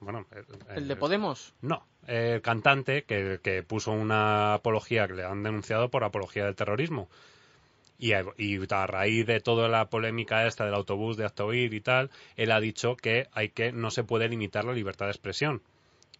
[0.00, 0.26] Bueno,
[0.74, 1.54] ¿El de Podemos?
[1.60, 6.54] No, el cantante que, que, puso una apología que le han denunciado por apología del
[6.54, 7.08] terrorismo.
[8.00, 8.22] Y a,
[8.86, 12.96] raíz de toda la polémica esta del autobús de Actoir y tal, él ha dicho
[12.96, 15.62] que hay que no se puede limitar la libertad de expresión.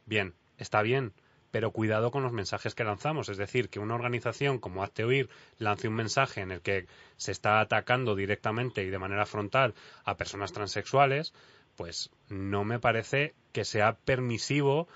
[0.04, 1.12] Bien, está bien,
[1.52, 3.28] pero cuidado con los mensajes que lanzamos.
[3.28, 7.30] Es decir, que una organización como Hazte Oír lance un mensaje en el que se
[7.30, 9.74] está atacando directamente y de manera frontal
[10.04, 11.32] a personas transexuales,
[11.78, 14.88] pues no me parece que sea permisivo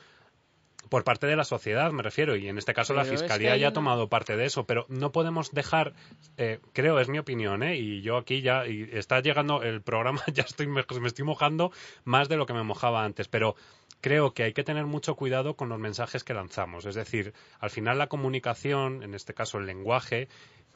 [0.88, 3.72] por parte de la sociedad, me refiero, y en este caso la Fiscalía ya ha
[3.72, 5.94] tomado parte de eso, pero no podemos dejar,
[6.36, 7.76] eh, creo, es mi opinión, ¿eh?
[7.76, 11.70] y yo aquí ya, y está llegando el programa, ya estoy, me, me estoy mojando
[12.04, 13.54] más de lo que me mojaba antes, pero
[14.00, 17.70] creo que hay que tener mucho cuidado con los mensajes que lanzamos, es decir, al
[17.70, 20.28] final la comunicación, en este caso el lenguaje,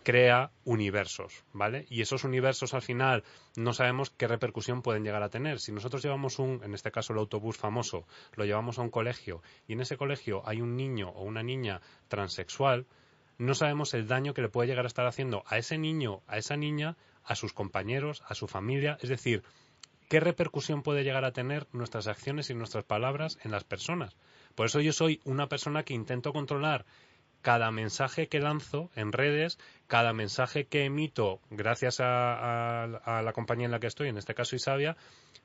[0.06, 1.84] crea universos, ¿vale?
[1.90, 3.24] Y esos universos al final
[3.56, 5.58] no sabemos qué repercusión pueden llegar a tener.
[5.58, 9.42] Si nosotros llevamos un, en este caso el autobús famoso, lo llevamos a un colegio
[9.66, 12.86] y en ese colegio hay un niño o una niña transexual,
[13.38, 16.38] no sabemos el daño que le puede llegar a estar haciendo a ese niño, a
[16.38, 19.42] esa niña, a sus compañeros, a su familia, es decir,
[20.08, 24.16] qué repercusión puede llegar a tener nuestras acciones y nuestras palabras en las personas.
[24.54, 26.86] Por eso yo soy una persona que intento controlar
[27.46, 33.70] cada mensaje que lanzo en redes, cada mensaje que emito gracias a, la compañía en
[33.70, 34.96] la que estoy, en este caso Isabia,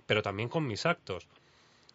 [0.07, 1.27] pero también con mis actos.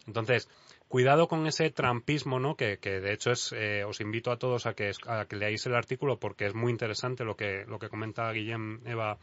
[0.07, 0.49] Entonces,
[0.87, 2.55] cuidado con ese trampismo, ¿no?
[2.55, 5.75] Que, de hecho es, eh, os invito a todos a que, a que leáis el
[5.75, 9.17] artículo porque es muy interesante lo que, lo que comenta Guillem, Eva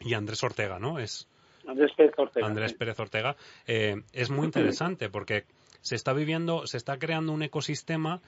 [0.00, 1.00] y Andrés Ortega, ¿no?
[1.00, 1.28] Es,
[1.66, 2.46] Andrés Pérez Ortega.
[2.46, 3.36] Andrés Pérez Ortega.
[3.66, 5.44] Eh, es muy interesante porque
[5.82, 8.22] se está viviendo, se está creando un ecosistema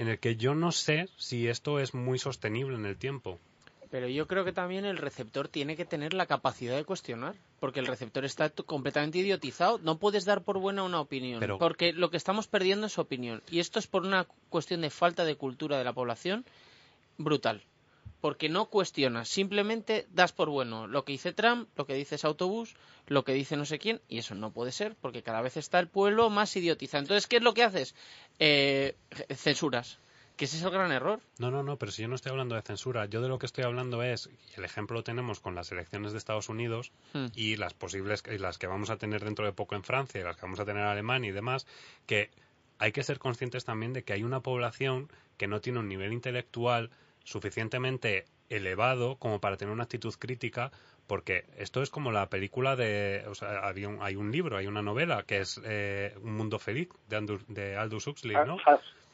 [0.00, 3.38] en el que yo no sé si esto es muy sostenible en el tiempo.
[3.90, 7.80] Pero yo creo que también el receptor tiene que tener la capacidad de cuestionar, porque
[7.80, 9.78] el receptor está completamente idiotizado.
[9.82, 13.42] No puedes dar por buena una opinión, porque lo que estamos perdiendo es opinión.
[13.50, 16.46] Y esto es por una cuestión de falta de cultura de la población
[17.18, 17.62] brutal
[18.20, 22.26] porque no cuestionas, simplemente das por bueno lo que dice Trump, lo que dice ese
[22.26, 22.74] autobús,
[23.06, 25.78] lo que dice no sé quién, y eso no puede ser, porque cada vez está
[25.78, 27.02] el pueblo más idiotizado.
[27.02, 27.94] Entonces, ¿qué es lo que haces?
[28.38, 28.96] Eh,
[29.34, 29.98] censuras.
[30.36, 31.20] Que ese es el gran error.
[31.38, 33.44] No, no, no, pero si yo no estoy hablando de censura, yo de lo que
[33.44, 37.26] estoy hablando es, y el ejemplo lo tenemos con las elecciones de Estados Unidos hmm.
[37.34, 40.24] y las posibles, y las que vamos a tener dentro de poco en Francia y
[40.24, 41.66] las que vamos a tener en Alemania y demás,
[42.06, 42.30] que
[42.78, 46.14] hay que ser conscientes también de que hay una población que no tiene un nivel
[46.14, 46.90] intelectual
[47.24, 50.70] suficientemente elevado como para tener una actitud crítica
[51.06, 54.66] porque esto es como la película de o sea hay un, hay un libro hay
[54.66, 58.58] una novela que es eh, un mundo feliz de, Aldous Huxley no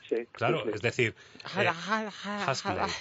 [0.08, 1.16] Sí, claro, es decir,
[1.58, 1.68] eh,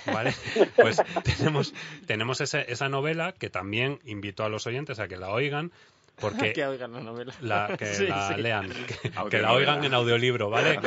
[0.08, 0.34] ¿vale?
[0.76, 1.00] Pues
[1.38, 1.72] tenemos,
[2.08, 5.72] tenemos esa novela que también invito a los oyentes a que la oigan,
[6.20, 7.34] porque que oigan la novela.
[7.78, 8.70] que la lean,
[9.30, 10.80] que, la oigan en audiolibro, ¿vale?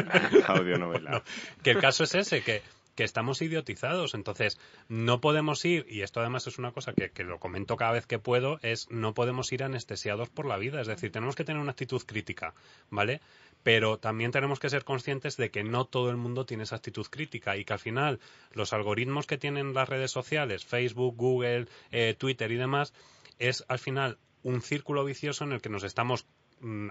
[0.46, 1.22] Audionovela.
[1.62, 2.62] que el caso es ese, que
[2.96, 4.14] que estamos idiotizados.
[4.14, 8.06] Entonces, no podemos ir, y esto además es una cosa que, lo comento cada vez
[8.06, 10.80] que puedo, es no podemos ir anestesiados por la vida.
[10.80, 12.54] Es decir, tenemos que tener una actitud crítica,
[12.90, 13.20] ¿vale?
[13.62, 17.06] Pero también tenemos que ser conscientes de que no todo el mundo tiene esa actitud
[17.08, 18.18] crítica y que al final
[18.52, 22.94] los algoritmos que tienen las redes sociales, Facebook, Google, eh, Twitter y demás,
[23.38, 26.26] es al final un círculo vicioso en el que nos estamos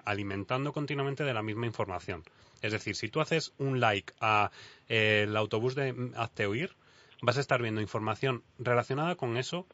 [0.05, 2.23] alimentando continuamente de la misma información.
[2.61, 4.51] Es decir, si tú haces un like a
[4.89, 6.75] eh, el autobús de Hazte Oír,
[7.21, 9.67] vas a estar viendo información relacionada con eso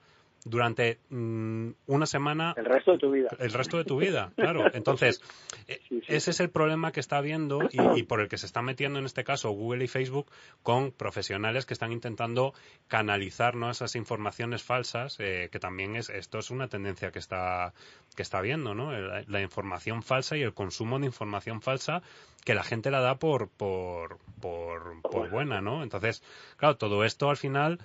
[0.44, 2.54] durante mm, una semana.
[2.58, 3.30] El resto de tu vida.
[3.40, 4.66] El resto de tu vida, claro.
[4.74, 5.22] Entonces,
[5.68, 9.00] eh, ese es el problema que está habiendo y, por el que se están metiendo
[9.00, 10.28] en este caso Google y Facebook
[10.64, 12.54] con profesionales que están intentando
[12.88, 13.70] canalizar ¿no?
[13.70, 17.74] esas informaciones falsas, eh, que también es, esto es una tendencia que está,
[18.16, 18.92] que está viendo, ¿no?
[18.92, 22.04] La, información falsa y el consumo de información falsa
[22.46, 25.84] que la gente la da por, por, por, por buena, ¿no?
[25.84, 26.24] Entonces,
[26.58, 27.80] claro, todo esto al final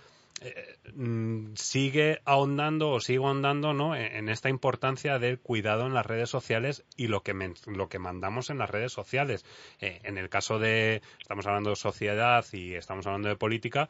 [0.95, 3.97] mm, sigue ahondando o sigue ahondando ¿no?
[3.97, 7.35] en, esta importancia del cuidado en las redes sociales y lo que,
[7.67, 9.45] lo que mandamos en las redes sociales.
[9.81, 13.89] Eh, en el caso de, estamos hablando de sociedad y estamos hablando de política,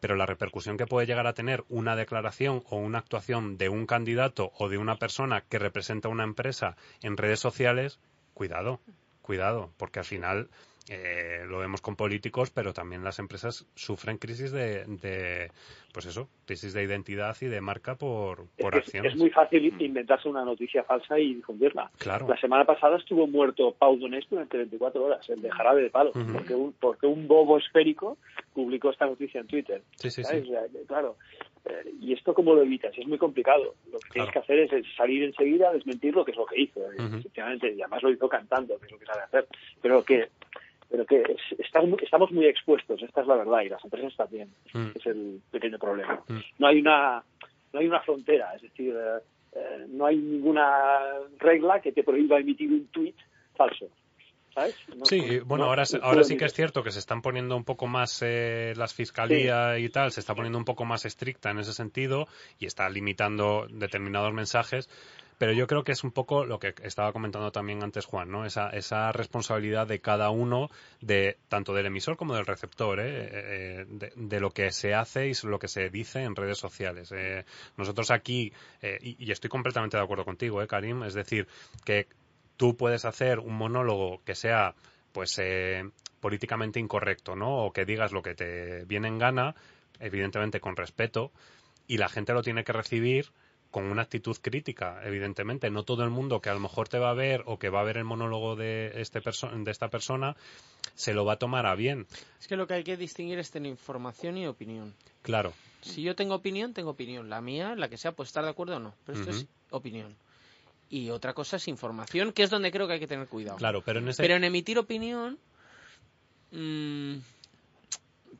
[0.00, 3.86] pero la repercusión que puede llegar a tener una declaración o una actuación de un
[3.86, 8.00] candidato o de una persona que representa una empresa en redes sociales,
[8.34, 8.80] cuidado,
[9.20, 10.50] cuidado, porque al final
[10.88, 15.50] eh, lo vemos con políticos, pero también las empresas sufren crisis de,
[15.92, 19.12] pues eso, crisis de identidad y de marca por, por es, acciones.
[19.12, 19.80] Es muy fácil mm.
[19.80, 21.90] inventarse una noticia falsa y difundirla.
[21.98, 22.26] Claro.
[22.28, 26.12] La semana pasada estuvo muerto Pau Donés durante 24 horas, el de jarabe de palo,
[26.32, 28.18] porque, un, porque un bobo esférico
[28.52, 29.82] publicó esta noticia en Twitter.
[29.96, 30.42] Sí, sí, sí.
[30.88, 31.16] claro.
[31.64, 32.92] Eh, ¿Y esto cómo lo evitas?
[32.98, 33.76] Es muy complicado.
[33.92, 36.60] Lo que tienes que hacer es salir enseguida a desmentir lo que es lo que
[36.60, 36.80] hizo.
[36.92, 39.46] Efectivamente, y además lo hizo cantando, que es lo que sabe hacer.
[39.80, 40.28] Pero que
[40.92, 41.22] pero que
[41.58, 44.88] estamos muy expuestos, esta es la verdad, y las empresas también, mm.
[44.94, 46.22] es el pequeño problema.
[46.28, 46.38] Mm.
[46.58, 47.24] No hay una
[47.72, 49.22] no hay una frontera, es decir, eh,
[49.54, 51.00] eh, no hay ninguna
[51.38, 53.14] regla que te prohíba emitir un tweet
[53.56, 53.88] falso.
[54.54, 54.76] ¿Sabes?
[55.04, 58.20] sí, bueno, ahora, ahora sí que es cierto que se están poniendo un poco más
[58.22, 62.26] eh, las fiscalías y tal, se está poniendo un poco más estricta en ese sentido
[62.58, 64.90] y está limitando determinados mensajes,
[65.42, 68.46] pero yo creo que es un poco lo que estaba comentando también antes Juan, ¿no?
[68.46, 70.70] Esa, esa responsabilidad de cada uno,
[71.00, 73.24] de tanto del emisor como del receptor, ¿eh?
[73.24, 77.12] Eh, eh, de, lo que se hace y lo que se dice en redes sociales.
[77.76, 78.52] nosotros aquí,
[79.00, 81.02] y, y, estoy completamente de acuerdo contigo, ¿eh, Karim?
[81.02, 81.48] Es decir,
[81.84, 82.06] que
[82.56, 84.76] tú puedes hacer un monólogo que sea,
[85.10, 85.42] pues,
[86.20, 87.64] políticamente incorrecto, ¿no?
[87.64, 89.56] O que digas lo que te viene en gana,
[89.98, 91.32] evidentemente con respeto,
[91.88, 93.32] y la gente lo tiene que recibir
[93.72, 95.70] con una actitud crítica, evidentemente.
[95.70, 97.80] No todo el mundo que a lo mejor te va a ver o que va
[97.80, 100.36] a ver el monólogo de, este de esta persona
[100.94, 102.06] se lo va a tomar a bien.
[102.38, 104.94] Es que lo que hay que distinguir es tener información y opinión.
[105.22, 105.54] Claro.
[105.80, 107.30] Si yo tengo opinión, tengo opinión.
[107.30, 108.94] La mía, la que sea, puede estar de acuerdo o no.
[109.06, 110.14] Pero esto es opinión.
[110.90, 113.56] Y otra cosa es información, que es donde creo que hay que tener cuidado.
[113.56, 115.38] Claro, pero en, pero en emitir opinión...
[116.50, 117.16] Mm,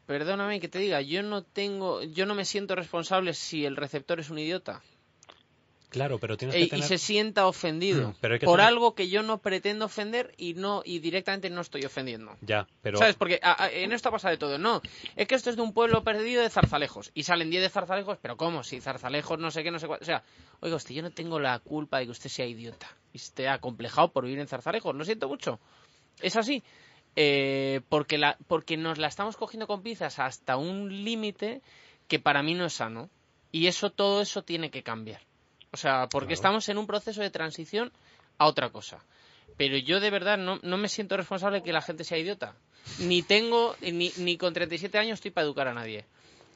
[0.05, 4.21] perdóname que te diga, yo no tengo, yo no me siento responsable si el receptor
[4.21, 4.83] es un idiota.
[5.93, 6.83] Claro, pero tienes que tener...
[6.87, 11.01] Y se sienta ofendido mm, por algo que yo no pretendo ofender y no y
[11.01, 12.35] directamente no estoy ofendiendo.
[12.41, 12.97] Ya, pero...
[12.97, 13.15] ¿Sabes?
[13.15, 13.39] Porque
[13.75, 14.57] en esto pasa de todo.
[14.57, 14.81] No,
[15.17, 17.11] es que esto es de un pueblo perdido de zarzalejos.
[17.13, 18.65] Y salen 10 de zarzalejos, pero ¿cómo?
[18.65, 19.99] Si zarzalejos no sé qué, no sé cuál...
[20.01, 20.23] O sea,
[20.61, 24.13] oiga, usted, yo no tengo la culpa de que usted sea idiota y esté acomplejado
[24.13, 24.95] por vivir en zarzalejos.
[24.95, 25.61] Lo siento mucho.
[26.23, 26.63] Es así.
[27.17, 31.61] Eh, porque, la, porque nos la estamos cogiendo con pinzas hasta un límite
[32.09, 33.11] que para mí no es sano.
[33.51, 35.21] Y eso, todo eso tiene que cambiar.
[35.73, 37.93] O sea, porque estamos en un proceso de transición
[38.39, 38.99] a otra cosa.
[39.57, 42.55] Pero yo de verdad no, no me siento responsable de que la gente sea idiota.
[42.99, 46.05] Ni tengo, ni, ni con 37 años estoy para educar a nadie.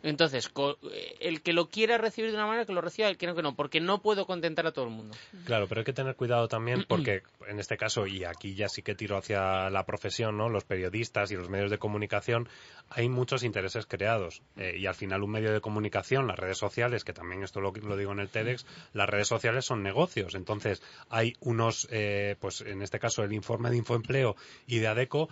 [0.02, 0.50] Entonces,
[0.92, 3.34] eh, el que lo quiera recibir de una manera, que lo reciba, el que no,
[3.34, 5.16] que no, porque no puedo contentar a todo el mundo.
[5.44, 8.82] Claro, pero hay que tener cuidado también porque, en este caso, y aquí ya sí
[8.82, 10.48] que tiro hacia la profesión, ¿no?
[10.48, 12.48] Los periodistas y los medios de comunicación,
[12.90, 14.42] hay muchos intereses creados.
[14.56, 17.72] Eh, y al final, un medio de comunicación, las redes sociales, que también esto lo,
[17.72, 20.34] digo en el TEDx, las redes sociales son negocios.
[20.34, 24.36] Entonces, hay unos, eh, pues en este caso, el informe de Infoempleo
[24.66, 25.28] y de ADECO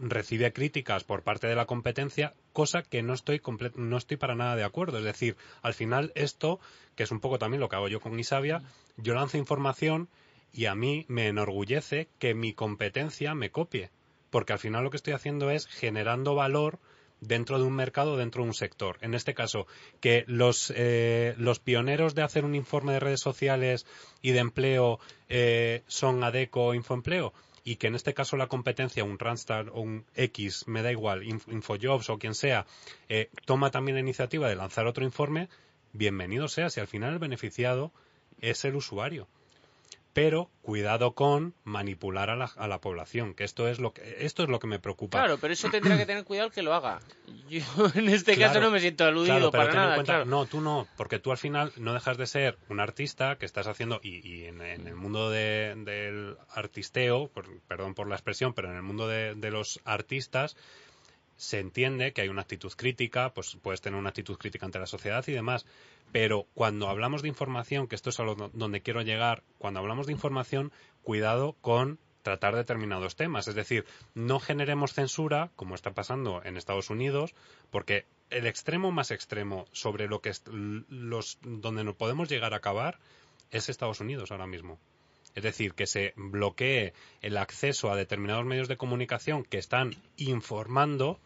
[0.00, 3.40] recibe críticas por parte de la competencia, cosa que no estoy,
[3.76, 4.98] no estoy para nada de acuerdo.
[4.98, 6.60] Es decir, al final esto,
[6.94, 8.62] que es un poco también lo que hago yo con Isabia,
[8.96, 10.08] yo lanzo información
[10.52, 13.90] y a mí me enorgullece que mi competencia me copie.
[14.30, 16.78] Porque al final lo que estoy haciendo es generando valor
[17.20, 18.98] dentro de un mercado, dentro de un sector.
[19.00, 19.66] En este caso,
[20.00, 23.86] que los, eh, los pioneros de hacer un informe de redes sociales
[24.22, 27.32] y de empleo eh, son ADECO o Infoempleo
[27.64, 31.24] y que en este caso la competencia, un Randstad o un X, me da igual,
[31.24, 32.66] Infojobs o quien sea,
[33.08, 35.48] eh, toma también la iniciativa de lanzar otro informe,
[35.92, 37.92] bienvenido sea si al final el beneficiado
[38.40, 39.26] es el usuario
[40.18, 44.42] pero cuidado con manipular a la, a la, población, que esto es lo que esto
[44.42, 45.18] es lo que me preocupa.
[45.18, 46.98] Claro, pero eso tendrá que tener cuidado el que lo haga.
[47.48, 47.62] Yo
[47.94, 50.24] en este caso no me siento aludido para nada.
[50.24, 53.68] No, tú no, porque tú al final no dejas de ser un artista que estás
[53.68, 57.30] haciendo y, en, el mundo del artisteo,
[57.68, 60.56] perdón por la expresión, pero en el mundo de, los artistas
[61.38, 64.86] se entiende que hay una actitud crítica, pues puedes tener una actitud crítica ante la
[64.86, 65.64] sociedad y demás,
[66.12, 70.06] pero cuando hablamos de información, que esto es a lo donde quiero llegar, cuando hablamos
[70.06, 70.72] de información,
[71.02, 73.46] cuidado con tratar determinados temas.
[73.46, 77.34] Es decir, no generemos censura, como está pasando en Estados Unidos,
[77.70, 82.98] porque el extremo más extremo sobre lo que los donde nos podemos llegar a acabar
[83.50, 84.78] es Estados Unidos ahora mismo.
[85.34, 91.20] Es decir, que se bloquee el acceso a determinados medios de comunicación que están informando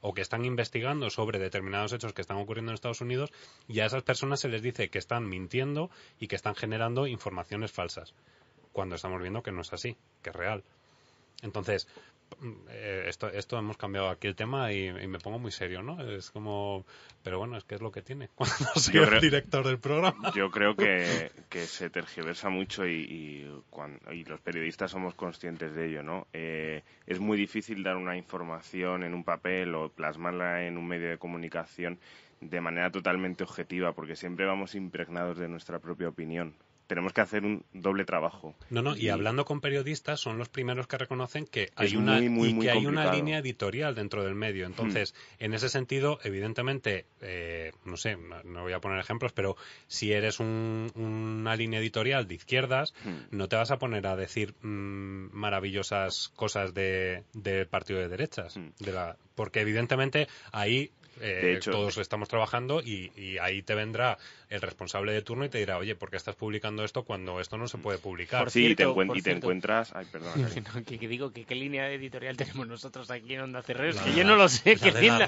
[0.00, 3.32] o que están investigando sobre determinados hechos que están ocurriendo en Estados Unidos
[3.68, 7.72] y a esas personas se les dice que están mintiendo y que están generando informaciones
[7.72, 8.14] falsas,
[8.72, 10.64] cuando estamos viendo que no es así, que es real.
[11.42, 11.88] Entonces,
[12.68, 16.00] eh, esto, esto hemos cambiado aquí el tema y, me pongo muy serio, ¿no?
[16.02, 16.84] Es como,
[17.22, 20.32] pero bueno, es que es lo que tiene cuando soy el director del programa.
[20.34, 21.30] Yo creo que,
[21.66, 22.92] se tergiversa mucho y,
[24.12, 26.26] y, los periodistas somos conscientes de ello, ¿no?
[26.32, 31.08] Eh, es muy difícil dar una información en un papel o plasmarla en un medio
[31.08, 31.98] de comunicación
[32.40, 36.54] de manera totalmente objetiva, porque siempre vamos impregnados de nuestra propia opinión
[36.86, 38.54] tenemos que hacer un doble trabajo.
[38.70, 42.58] No, no, y, hablando con periodistas son los primeros que reconocen que hay una y
[42.58, 44.66] que hay una línea editorial dentro del medio.
[44.66, 45.44] Entonces, hmm.
[45.44, 49.56] en ese sentido, evidentemente, eh, no sé, no, voy a poner ejemplos, pero
[49.86, 53.36] si eres una línea editorial de izquierdas, hmm.
[53.36, 58.56] no te vas a poner a decir mm, maravillosas cosas de, del partido de derechas,
[58.56, 58.68] hmm.
[58.78, 63.10] de la, porque evidentemente ahí eh, todos estamos trabajando y,
[63.40, 66.84] ahí te vendrá el responsable de turno y te dirá, oye, ¿por qué estás publicando
[66.84, 68.50] esto cuando esto no se puede publicar?
[68.50, 69.94] sí, y te, encuentras...
[69.94, 70.32] Ay, perdón.
[70.86, 74.00] que, digo, que, ¿qué línea editorial tenemos nosotros aquí en Onda Cerreros?
[74.00, 75.26] Que yo no lo sé, qué línea,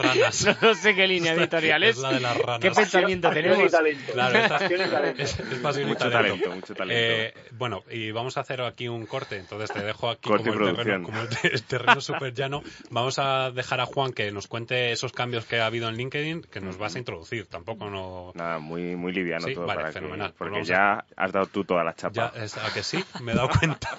[0.62, 1.99] no sé qué línea editorial es.
[1.99, 2.61] la de las ranas.
[2.61, 3.72] ¿Qué pensamiento tenemos?
[4.12, 4.39] Claro,
[5.18, 6.51] es, es pasión mucho talento.
[6.51, 7.03] mucho talento.
[7.03, 10.76] Eh, bueno, y vamos a hacer aquí un corte, entonces te dejo aquí como el,
[10.76, 12.62] terreno, como el, terreno súper llano.
[12.91, 16.43] Vamos a dejar a Juan que nos cuente esos cambios que ha habido en LinkedIn
[16.43, 17.47] que nos vas a introducir.
[17.47, 18.33] Tampoco no.
[18.35, 19.66] Nada, muy, muy liviano todo.
[19.66, 20.35] para fenomenal.
[20.37, 22.33] porque pues ya has dado tú toda la chapa.
[22.35, 23.05] Ya, ¿A que sí?
[23.20, 23.97] Me he dado cuenta.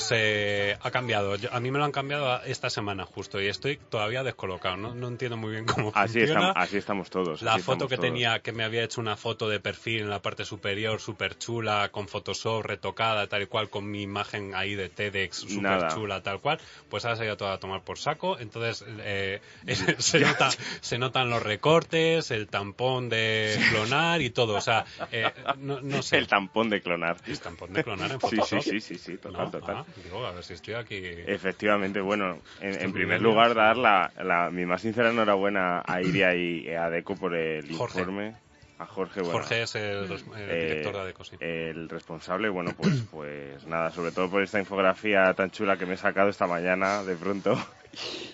[0.01, 1.37] pues eh, ha cambiado.
[1.51, 4.79] a mí me lo han cambiado esta semana justo y estoy todavía descolocado.
[4.79, 6.41] No, entiendo muy bien cómo así funciona.
[6.41, 7.43] Estamos, así estamos todos.
[7.43, 10.47] La foto que tenía, que me había hecho una foto de perfil en la parte
[10.47, 15.37] superior, súper chula, con Photoshop retocada, tal y cual, con mi imagen ahí de TEDx,
[15.37, 18.39] súper chula, tal cual, pues ahora se ha ido toda a tomar por saco.
[18.39, 19.41] Entonces eh,
[19.99, 20.49] se, nota,
[20.81, 24.55] se notan los recortes, el tampón de clonar y todo.
[24.55, 26.17] O sea, eh, no, sé.
[26.17, 27.19] El tampón de clonar.
[27.27, 28.63] El tampón de clonar en Photoshop.
[28.63, 29.77] Sí, sí, sí, sí, total, total.
[29.77, 29.85] Ah,
[30.27, 30.97] a ver si estoy aquí.
[31.27, 36.91] Efectivamente, bueno, en, primer lugar, dar la, mi más sincera enhorabuena a Iria y a
[36.91, 38.35] Deco por el informe.
[38.81, 41.37] A Jorge, bueno, Jorge es el, eh, director de ADECO, sí.
[41.39, 45.95] El responsable, bueno, pues, pues nada, sobre todo por esta infografía tan chula que me
[45.95, 47.59] he sacado esta mañana de pronto.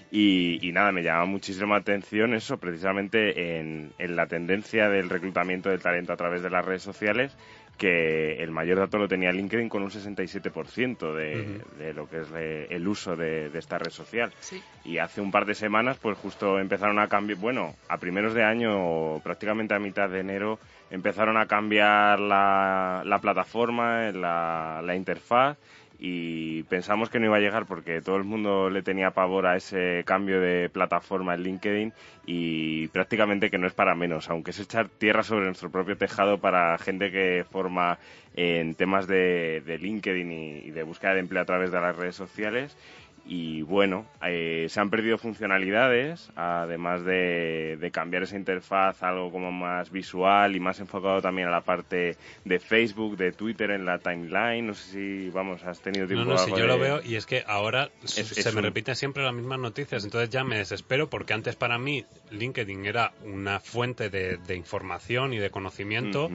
[0.09, 5.83] Y, nada, me llama muchísima atención eso, precisamente en, en, la tendencia del reclutamiento del
[5.83, 7.37] talento a través de las redes sociales
[7.77, 12.29] que el mayor dato lo tenía LinkedIn con un 67% de, de lo que es
[12.71, 14.33] el uso de, esta red social.
[14.85, 18.45] Y hace un par de semanas, pues justo empezaron a cambiar, bueno, a primeros de
[18.45, 20.59] año, prácticamente a mitad de enero,
[20.91, 25.59] empezaron a cambiar la, la plataforma, la, la interfaz
[25.99, 29.57] y pensamos que no iba a llegar porque todo el mundo le tenía pavor a
[29.57, 31.93] ese cambio de plataforma en LinkedIn
[32.27, 36.39] y prácticamente que no es para menos, aunque es echar tierra sobre nuestro propio tejado
[36.39, 37.99] para gente que forma
[38.35, 42.77] en temas de, LinkedIn y, de búsqueda de empleo a través de las redes sociales
[43.29, 49.51] y bueno, eh, se han perdido funcionalidades, además de, cambiar esa interfaz a algo como
[49.51, 53.99] más visual y más enfocado también a la parte de Facebook, de Twitter en la
[53.99, 54.67] timeline.
[54.67, 57.27] No sé si, vamos, has tenido tiempo No, no, si yo lo veo y es
[57.27, 61.57] que ahora se me repiten siempre las mismas noticias, entonces ya me desespero porque antes
[61.57, 66.31] para mí LinkedIn era una fuente de, información y de conocimiento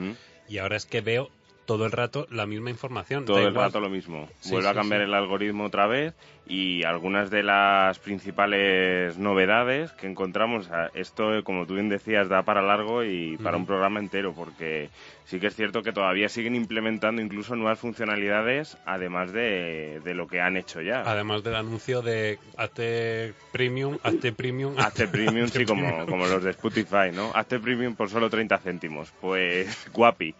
[0.48, 1.30] y ahora es que veo
[1.66, 3.24] todo el rato la misma información.
[3.24, 4.28] Todo el rato lo mismo.
[4.50, 6.14] Vuelve a cambiar el algoritmo otra vez
[6.46, 12.62] y algunas de las principales novedades que encontramos, esto, como tú bien decías, da para
[12.62, 14.90] largo y para un programa entero, porque
[15.24, 20.40] sí que es cierto que todavía siguen implementando incluso nuevas funcionalidades, además de, lo que
[20.40, 21.02] han hecho ya.
[21.02, 24.74] Además del anuncio de hazte premium, hazte premium.
[24.78, 27.30] Hazte premium, sí, como, como los de Spotify, ¿no?
[27.34, 29.12] Hazte premium por solo 30 céntimos.
[29.20, 30.34] Pues guapi.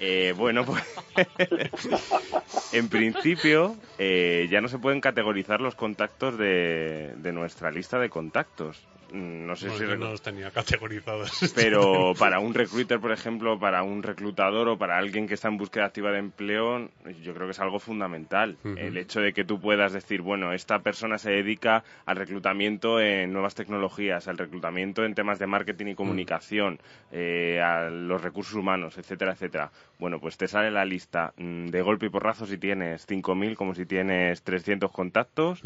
[0.00, 0.82] Eh, bueno, pues
[2.72, 8.86] en principio eh, ya no se pueden categorizar los contactos de, nuestra lista de contactos.
[9.12, 9.98] mm, no sé Bueno, si...
[9.98, 11.30] no los tenía categorizados.
[11.54, 15.56] Pero para un recruiter, por ejemplo, para un reclutador o para alguien que está en
[15.56, 16.90] búsqueda activa de empleo,
[17.22, 18.58] yo creo que es algo fundamental.
[18.76, 23.32] El hecho de que tú puedas decir, bueno, esta persona se dedica al reclutamiento en
[23.32, 26.78] nuevas tecnologías, al reclutamiento en temas de marketing y comunicación,
[27.10, 29.70] eh, a los recursos humanos, etcétera, etcétera.
[29.98, 33.74] Bueno, pues te sale la lista mm, de golpe y porrazo si tienes 5.000 como
[33.74, 35.60] si tienes 300 contactos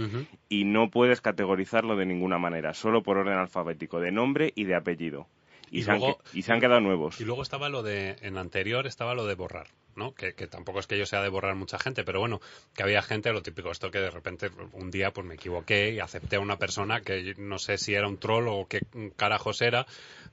[0.48, 4.74] y no puedes categorizarlo de ninguna manera, solo por orden alfabético, de nombre y de
[4.74, 5.26] apellido.
[5.70, 7.20] Y, Y se, han, luego- y se han quedado nuevos.
[7.20, 9.66] Y luego estaba lo de, en anterior estaba lo de borrar,
[9.96, 10.14] ¿no?
[10.14, 12.40] Que, que tampoco es que yo sea de borrar mucha gente, pero bueno,
[12.74, 16.00] que había gente, lo típico, esto que de repente un día pues me equivoqué y
[16.00, 18.82] acepté a una persona que no sé si era un troll o qué
[19.16, 19.86] carajos era,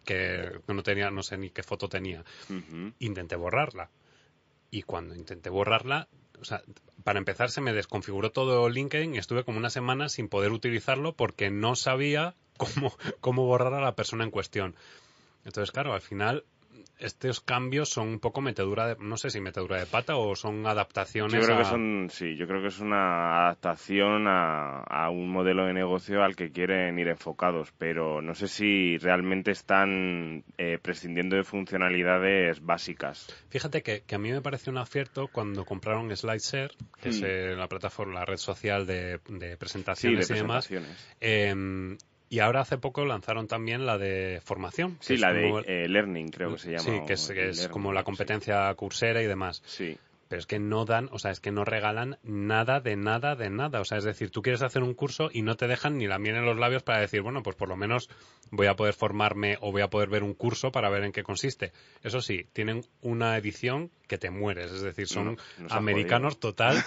[0.06, 2.24] que no tenía, no sé ni qué foto tenía.
[2.50, 2.94] Ujú.
[3.00, 3.90] Intenté borrarla.
[4.72, 6.08] Y cuando intenté borrarla,
[6.40, 6.62] o sea,
[7.04, 11.14] para empezar se me desconfiguró todo LinkedIn y estuve como una semana sin poder utilizarlo
[11.14, 14.76] porque no sabía cómo, cómo borrar a la persona en cuestión.
[15.46, 16.46] Entonces, claro, al final
[16.98, 20.66] estos cambios son un poco metedura de, no sé si metedura de pata o son
[20.68, 25.10] adaptaciones Yo creo que a- son, sí, yo creo que es una adaptación a, a
[25.10, 30.44] un modelo de negocio al que quieren ir enfocados, pero no sé si realmente están
[30.58, 33.28] eh, prescindiendo de funcionalidades básicas.
[33.50, 36.72] Fíjate que, que a mí me pareció un acierto cuando compraron SlideShare,
[37.02, 37.26] que es Hmm.
[37.26, 40.68] eh, la plataforma, la red social de, de Sí, de presentaciones y demás.
[40.68, 41.16] presentaciones.
[41.22, 41.98] Eh,
[42.30, 44.98] y ahora hace poco lanzaron también la de formación.
[45.00, 46.84] Sí, la de eh, Learning creo que se llama.
[46.84, 48.06] Sí, que es, que es Learning, como la sí.
[48.06, 49.62] competencia cursera y demás.
[49.66, 49.98] Sí.
[50.28, 53.50] Pero es que no dan, o sea, es que no regalan nada de nada de
[53.50, 53.82] nada.
[53.82, 56.20] O sea, es decir, tú quieres hacer un curso y no te dejan ni la
[56.20, 58.12] miel en los labios para decir, bueno, pues por lo menos
[58.52, 61.24] voy a poder formarme o voy a poder ver un curso para ver en qué
[61.24, 61.72] consiste.
[62.04, 64.72] Eso sí, tienen una edición que te mueres.
[64.72, 66.78] Es decir, son No, americanos total,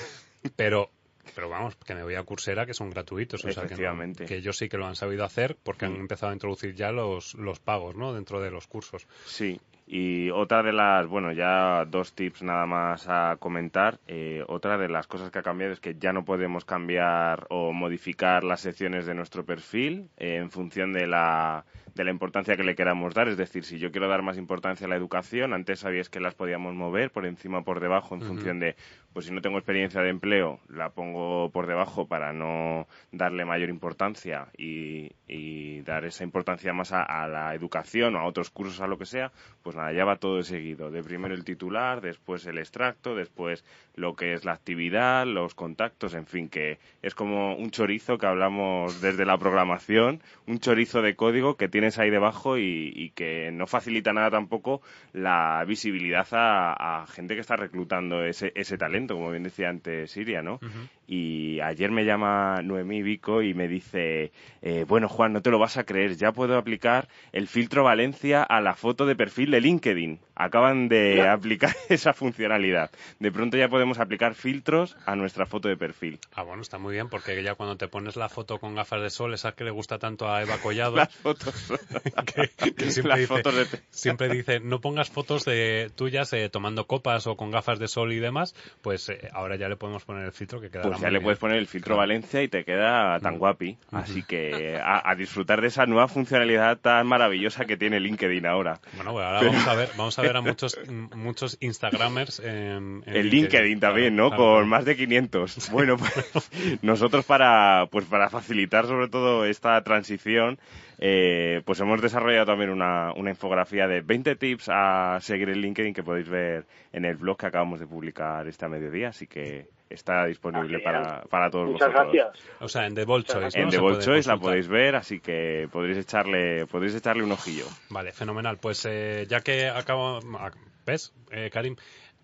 [0.55, 0.93] pero
[1.35, 3.41] pero vamos, que me voy a Coursera que son gratuitos.
[3.45, 3.97] O sea, que, no-
[4.27, 7.35] que ellos sí que lo han sabido hacer porque han empezado a introducir ya los,
[7.35, 8.13] los pagos, ¿no?
[8.13, 9.07] Dentro de los cursos.
[9.27, 13.99] Sí, y otra de las, bueno, ya dos tips nada más a comentar.
[14.07, 17.73] Eh, otra de las cosas que ha cambiado es que ya no podemos cambiar o
[17.73, 21.65] modificar las secciones de nuestro perfil eh, en función de la,
[21.95, 23.29] de la importancia que le queramos dar.
[23.29, 26.35] Es decir, si yo quiero dar más importancia a la educación, antes sabíais que las
[26.35, 28.77] podíamos mover por encima o por debajo en función de,
[29.13, 33.69] pues si no tengo experiencia de empleo, la pongo por debajo para no darle mayor
[33.69, 38.81] importancia y, y dar esa importancia más a, a la educación o a otros cursos,
[38.81, 40.91] a lo que sea, pues nada, ya va todo de seguido.
[40.91, 43.65] De primero el titular, después el extracto, después
[43.95, 48.27] lo que es la actividad, los contactos, en fin, que es como un chorizo que
[48.27, 53.51] hablamos desde la programación, un chorizo de código que tienes ahí debajo y, y que
[53.53, 54.81] no facilita nada tampoco
[55.13, 60.11] la visibilidad a, a gente que está reclutando ese, ese talento, como bien decía antes
[60.11, 60.61] Siria, ¿no?
[61.07, 65.59] Y ayer me llama Noemí Vico y me dice, eh, bueno Juan, no te lo
[65.59, 69.61] vas a creer, ya puedo aplicar el filtro Valencia a la foto de perfil de
[69.63, 70.19] LinkedIn.
[70.35, 72.91] Acaban de aplicar esa funcionalidad.
[73.19, 76.19] De pronto ya podemos aplicar filtros a nuestra foto de perfil.
[76.35, 79.11] Ah, bueno, está muy bien, porque ya cuando te pones la foto con gafas de
[79.11, 81.73] sol, esa que le gusta tanto a Eva Collado, Las fotos.
[82.27, 86.49] que, que siempre, Las dice, fotos de- siempre dice, no pongas fotos de tuyas eh,
[86.49, 90.05] tomando copas o con gafas de sol y demás, pues eh, ahora ya le podemos
[90.05, 92.65] poner el filtro que queda Pues ya le puedes poner el filtro Valencia y te
[92.65, 93.39] queda tan Mm.
[93.39, 93.79] guapi.
[93.93, 98.81] Así que a, a disfrutar de esa nueva funcionalidad tan maravillosa que tiene LinkedIn ahora.
[98.95, 100.79] Bueno, pues ahora vamos a ver, vamos a ver a muchos
[101.15, 104.29] muchos Instagramers en, en El LinkedIn también, ¿no?
[104.29, 105.71] claro, Con más de 500.
[105.71, 106.51] Bueno, pues
[106.83, 110.59] nosotros para, pues para facilitar sobre todo esta transición,
[110.99, 115.95] eh, pues hemos desarrollado también una, una infografía de 20 tips a seguir en LinkedIn
[115.95, 120.27] que podéis ver en el blog que acabamos de publicar este mediodía, así que está
[120.27, 122.13] disponible Ah, para, para todos Muchas vosotros.
[122.15, 122.45] gracias.
[122.61, 123.65] O sea, en The Bold Choice, ¿no?
[123.65, 127.65] En The Bold Choice la podéis ver, así que podréis echarle, podréis echarle un ojillo.
[127.91, 128.59] Vale, fenomenal.
[128.59, 130.21] Pues eh, ya que acabo...
[130.39, 130.51] ah,
[130.85, 131.77] ¿Ves, eh, Karim?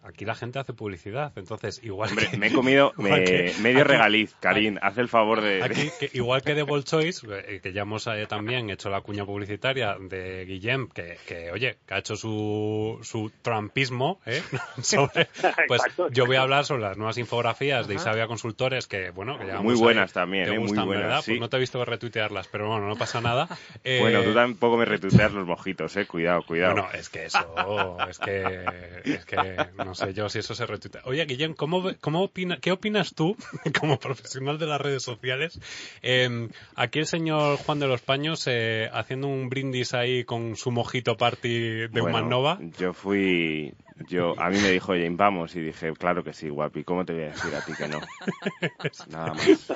[0.09, 3.53] Aquí la gente hace publicidad, entonces igual Hombre, que- me he comido igual me- que-
[3.61, 5.63] medio aquí- regaliz, Karim, haz el favor de...
[5.63, 9.03] Aquí, que igual que de Ball Choice, eh, que ya hemos eh, también hecho la
[9.03, 14.43] cuña publicitaria de Guillem, que, que, oye, que ha hecho su, su trumpismo, ¿eh?
[14.83, 15.29] Sobre-
[15.69, 17.99] pues Exacto, yo voy a hablar sobre las nuevas infografías de.
[17.99, 19.81] Isabia Consultores, que bueno, que llevamos Muy ahí.
[19.81, 21.21] buenas también, Te eh, muy buenas, ¿verdad?
[21.23, 21.33] sí.
[21.33, 23.49] Pues no te he visto retuitearlas, pero bueno, no pasa nada.
[23.83, 26.07] Eh, Bueno, tú tampoco me retuiteas los mojitos, eh.
[26.07, 26.75] Cuidado, cuidado.
[26.75, 28.65] Bueno, es que eso, es que,
[29.05, 29.37] es que,
[29.77, 31.03] no, no sé yo si eso se retuitea.
[31.05, 33.37] Oye, Guillem, ¿cómo, cómo opina, ¿qué opinas tú,
[33.81, 35.61] como profesional de las redes sociales?
[36.03, 40.71] Em, aquí el señor Juan de los Paños eh, haciendo un brindis ahí con su
[40.71, 42.59] mojito party de bueno, Humanova.
[42.79, 43.75] Yo fui,
[44.07, 47.13] yo, a mí me dijo Jane, vamos, y dije, claro que sí, guapi, ¿cómo te
[47.15, 48.01] voy a decir a ti que no?
[49.11, 49.73] Nada más.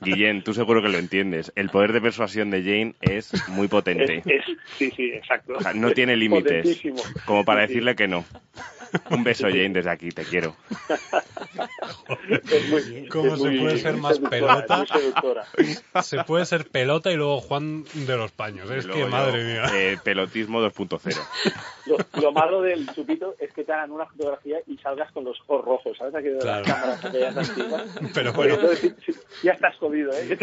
[0.00, 1.52] Guillén, tú seguro que lo entiendes.
[1.56, 4.22] El poder de persuasión de Jane es muy potente.
[4.78, 5.54] sí, sí, exacto.
[5.74, 6.80] no tiene límites.
[7.24, 8.24] Como para decirle que no.
[9.10, 10.56] Un beso, Jane, desde aquí, te quiero.
[13.10, 14.84] ¿Cómo se puede ser más pelota?
[16.02, 18.70] Se puede ser pelota y luego Juan de los Paños.
[18.70, 19.64] Es que, madre mía.
[19.74, 21.18] Eh, pelotismo 2.0.
[21.86, 25.40] Lo, lo, malo del chupito es que te hagan una fotografía y salgas con los
[25.46, 26.14] ojos rojos, ¿sabes?
[26.14, 27.00] Aquí de las cámaras
[28.14, 28.56] Pero bueno.
[29.42, 30.38] ya estás jodido, ¿eh?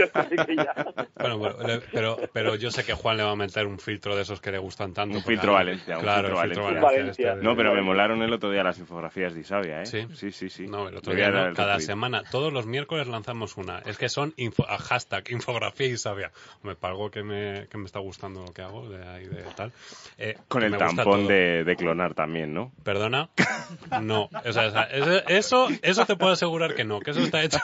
[1.15, 1.55] Bueno, bueno,
[1.91, 4.51] pero, pero yo sé que Juan le va a meter un filtro de esos que
[4.51, 5.15] le gustan tanto.
[5.15, 5.97] Un filtro Valencia.
[5.99, 6.81] Claro, un filtro Valencia.
[6.81, 7.33] Valencia.
[7.33, 9.85] Este no, pero me molaron el otro día las infografías de Isabia, ¿eh?
[9.85, 10.49] Sí, sí, sí.
[10.49, 10.67] sí.
[10.67, 13.79] No, el otro día no, cada semana, todos los miércoles lanzamos una.
[13.79, 16.31] Es que son info, hashtag infografía Isabia.
[16.63, 19.71] Me pago que me, que me está gustando lo que hago de ahí de tal.
[20.17, 22.71] Eh, Con el tampón de, de, clonar también, ¿no?
[23.09, 24.29] No.
[24.45, 24.83] O sea,
[25.27, 27.59] eso, eso te puedo asegurar que no, que eso está hecho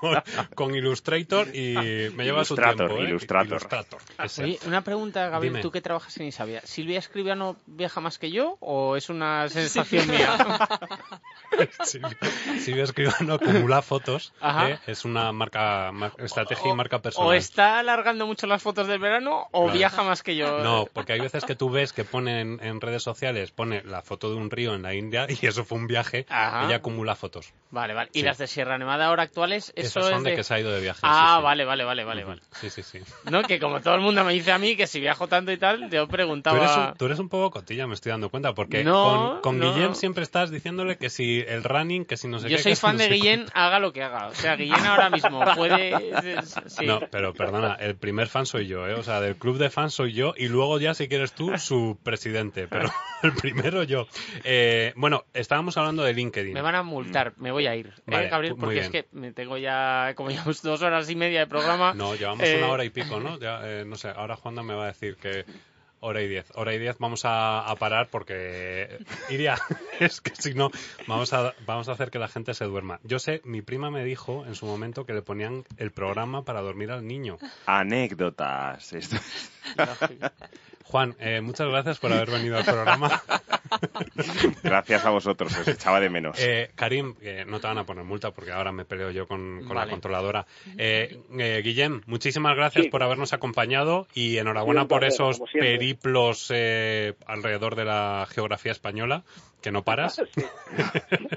[0.00, 0.22] con,
[0.54, 1.74] con Illustrator y
[2.14, 2.84] me lleva su tiempo.
[2.84, 3.04] ¿eh?
[3.04, 3.46] Illustrator.
[3.48, 4.00] Illustrator.
[4.38, 6.60] Oye, una pregunta, Gabriel, tú que trabajas en Isabia.
[6.64, 10.38] ¿Silvia Escribano viaja más que yo o es una sensación mía?
[12.58, 14.32] Silvia Escribano acumula fotos.
[14.42, 14.78] ¿eh?
[14.86, 17.28] Es una marca, estrategia y marca personal.
[17.28, 20.60] O está alargando mucho las fotos del verano o viaja más que yo.
[20.60, 24.30] No, porque hay veces que tú ves que ponen en redes sociales, pone la foto
[24.30, 26.26] de un río en la India y eso fue un viaje.
[26.28, 27.52] Ella acumula fotos.
[27.70, 28.10] Vale, vale.
[28.12, 29.72] ¿Y las de Sierra Nevada ahora actuales?
[29.74, 30.36] Eso Esas son es de...
[30.36, 31.00] que se ha ido de viaje.
[31.02, 32.40] Ah, vale, vale, vale, vale, vale.
[32.60, 33.00] Sí, sí, sí.
[33.30, 35.56] No, que como todo el mundo me dice a mí que si viajo tanto y
[35.56, 36.56] tal, yo preguntaba...
[36.56, 39.60] Tú eres un, tú eres un poco cotilla, me estoy dando cuenta, porque con, con
[39.60, 42.62] Guillén siempre estás diciéndole que si el running, que si no sé yo qué...
[42.62, 44.28] Yo soy fan de Guillén, haga lo que haga.
[44.28, 45.94] O sea, Guillén ahora mismo puede...
[46.66, 46.86] Sí.
[46.86, 48.94] No, pero perdona, el primer fan soy yo, ¿eh?
[48.94, 51.98] O sea, del club de fans soy yo y luego ya, si quieres tú, su
[52.02, 52.66] presidente.
[52.68, 52.90] Pero
[53.22, 54.06] el primero yo.
[54.44, 56.52] Eh, bueno, estábamos hablando de LinkedIn.
[56.52, 58.56] Me van a multar, me voy a ir, ¿eh, Gabriel?
[58.58, 61.94] Porque es que me tengo ya como llevamos dos horas y media de programa.
[61.94, 63.38] No, llevamos una hora y pico, ¿no?
[63.38, 65.44] Ya, eh, no sé, ahora Juanda me va a decir que
[66.04, 66.52] hora y diez.
[66.54, 68.98] Hora y diez vamos a, a parar porque
[69.30, 69.56] iría,
[70.00, 70.70] es que si no,
[71.06, 73.00] vamos a, vamos a hacer que la gente se duerma.
[73.04, 76.60] Yo sé, mi prima me dijo en su momento que le ponían el programa para
[76.60, 77.38] dormir al niño.
[77.66, 78.94] Anécdotas.
[80.94, 83.20] Juan, eh, muchas gracias por haber venido al programa.
[84.62, 86.38] Gracias a vosotros, os echaba de menos.
[86.38, 89.64] Eh, Karim, eh, no te van a poner multa porque ahora me peleo yo con,
[89.66, 89.86] con vale.
[89.86, 90.46] la controladora.
[90.78, 92.90] Eh, eh, Guillem, muchísimas gracias sí.
[92.90, 99.24] por habernos acompañado y enhorabuena sí, por esos periplos eh, alrededor de la geografía española
[99.64, 100.22] que no paras.
[100.34, 100.42] Sí.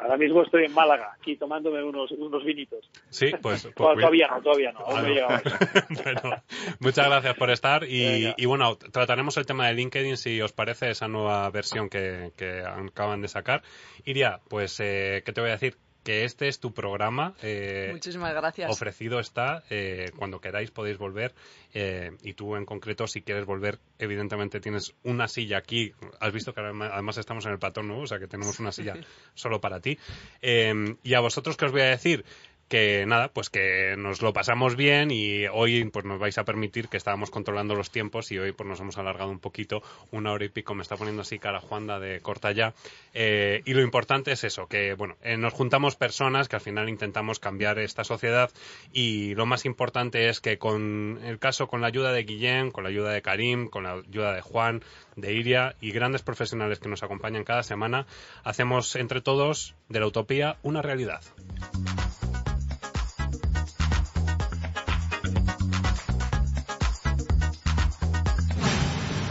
[0.02, 2.90] Ahora mismo estoy en Málaga, aquí tomándome unos, unos vinitos.
[3.10, 3.64] Sí, pues.
[3.64, 5.40] pues bueno, todavía no, todavía no, aún no he llegado
[6.04, 6.44] bueno,
[6.80, 10.90] muchas gracias por estar y, y, bueno, trataremos el tema de LinkedIn si os parece
[10.90, 13.62] esa nueva versión que, que acaban de sacar.
[14.04, 15.78] Iria, pues, eh, ¿qué te voy a decir?
[16.08, 17.34] Que este es tu programa.
[17.42, 18.72] Eh, Muchísimas gracias.
[18.72, 19.64] Ofrecido está.
[19.70, 21.36] Eh, cuando queráis podéis volver.
[21.74, 25.92] Eh, y tú en concreto, si quieres volver, evidentemente tienes una silla aquí.
[26.22, 28.94] Has visto que además estamos en el platón nuevo, o sea que tenemos una silla
[29.34, 30.00] solo para ti.
[30.42, 32.24] y a vosotros, ¿qué os voy a decir?
[32.68, 36.90] Que nada, pues que nos lo pasamos bien y hoy pues nos vais a permitir
[36.90, 39.82] que estábamos controlando los tiempos y hoy pues nos hemos alargado un poquito,
[40.12, 42.74] una hora y pico, me está poniendo así cara Juanda de corta ya.
[43.14, 46.90] Eh, y lo importante es eso, que bueno, eh, nos juntamos personas que al final
[46.90, 48.52] intentamos cambiar esta sociedad
[48.92, 52.84] y lo más importante es que con el caso, con la ayuda de Guillén, con
[52.84, 54.84] la ayuda de Karim, con la ayuda de Juan,
[55.16, 58.06] de Iria y grandes profesionales que nos acompañan cada semana,
[58.44, 61.22] hacemos entre todos de la utopía una realidad.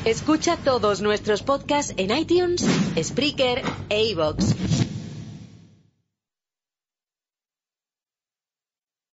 [0.06, 2.64] Escucha todos nuestros podcasts en iTunes,
[2.96, 4.65] Spreaker e iVoox.